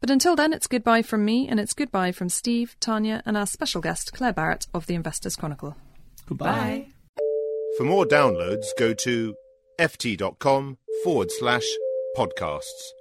But 0.00 0.10
until 0.10 0.36
then, 0.36 0.52
it's 0.52 0.66
goodbye 0.66 1.02
from 1.02 1.24
me, 1.24 1.48
and 1.48 1.60
it's 1.60 1.74
goodbye 1.74 2.12
from 2.12 2.28
Steve, 2.28 2.76
Tanya, 2.80 3.22
and 3.26 3.36
our 3.36 3.46
special 3.46 3.80
guest, 3.80 4.12
Claer 4.12 4.32
Barrett 4.32 4.66
of 4.74 4.86
the 4.86 4.94
Investors 4.94 5.36
Chronicle. 5.36 5.76
Goodbye. 6.26 6.88
For 7.76 7.84
more 7.84 8.04
downloads, 8.04 8.66
go 8.78 8.92
to 8.94 9.34
ft.com 9.78 10.78
forward 11.04 11.30
slash 11.30 11.66
podcasts. 12.16 12.92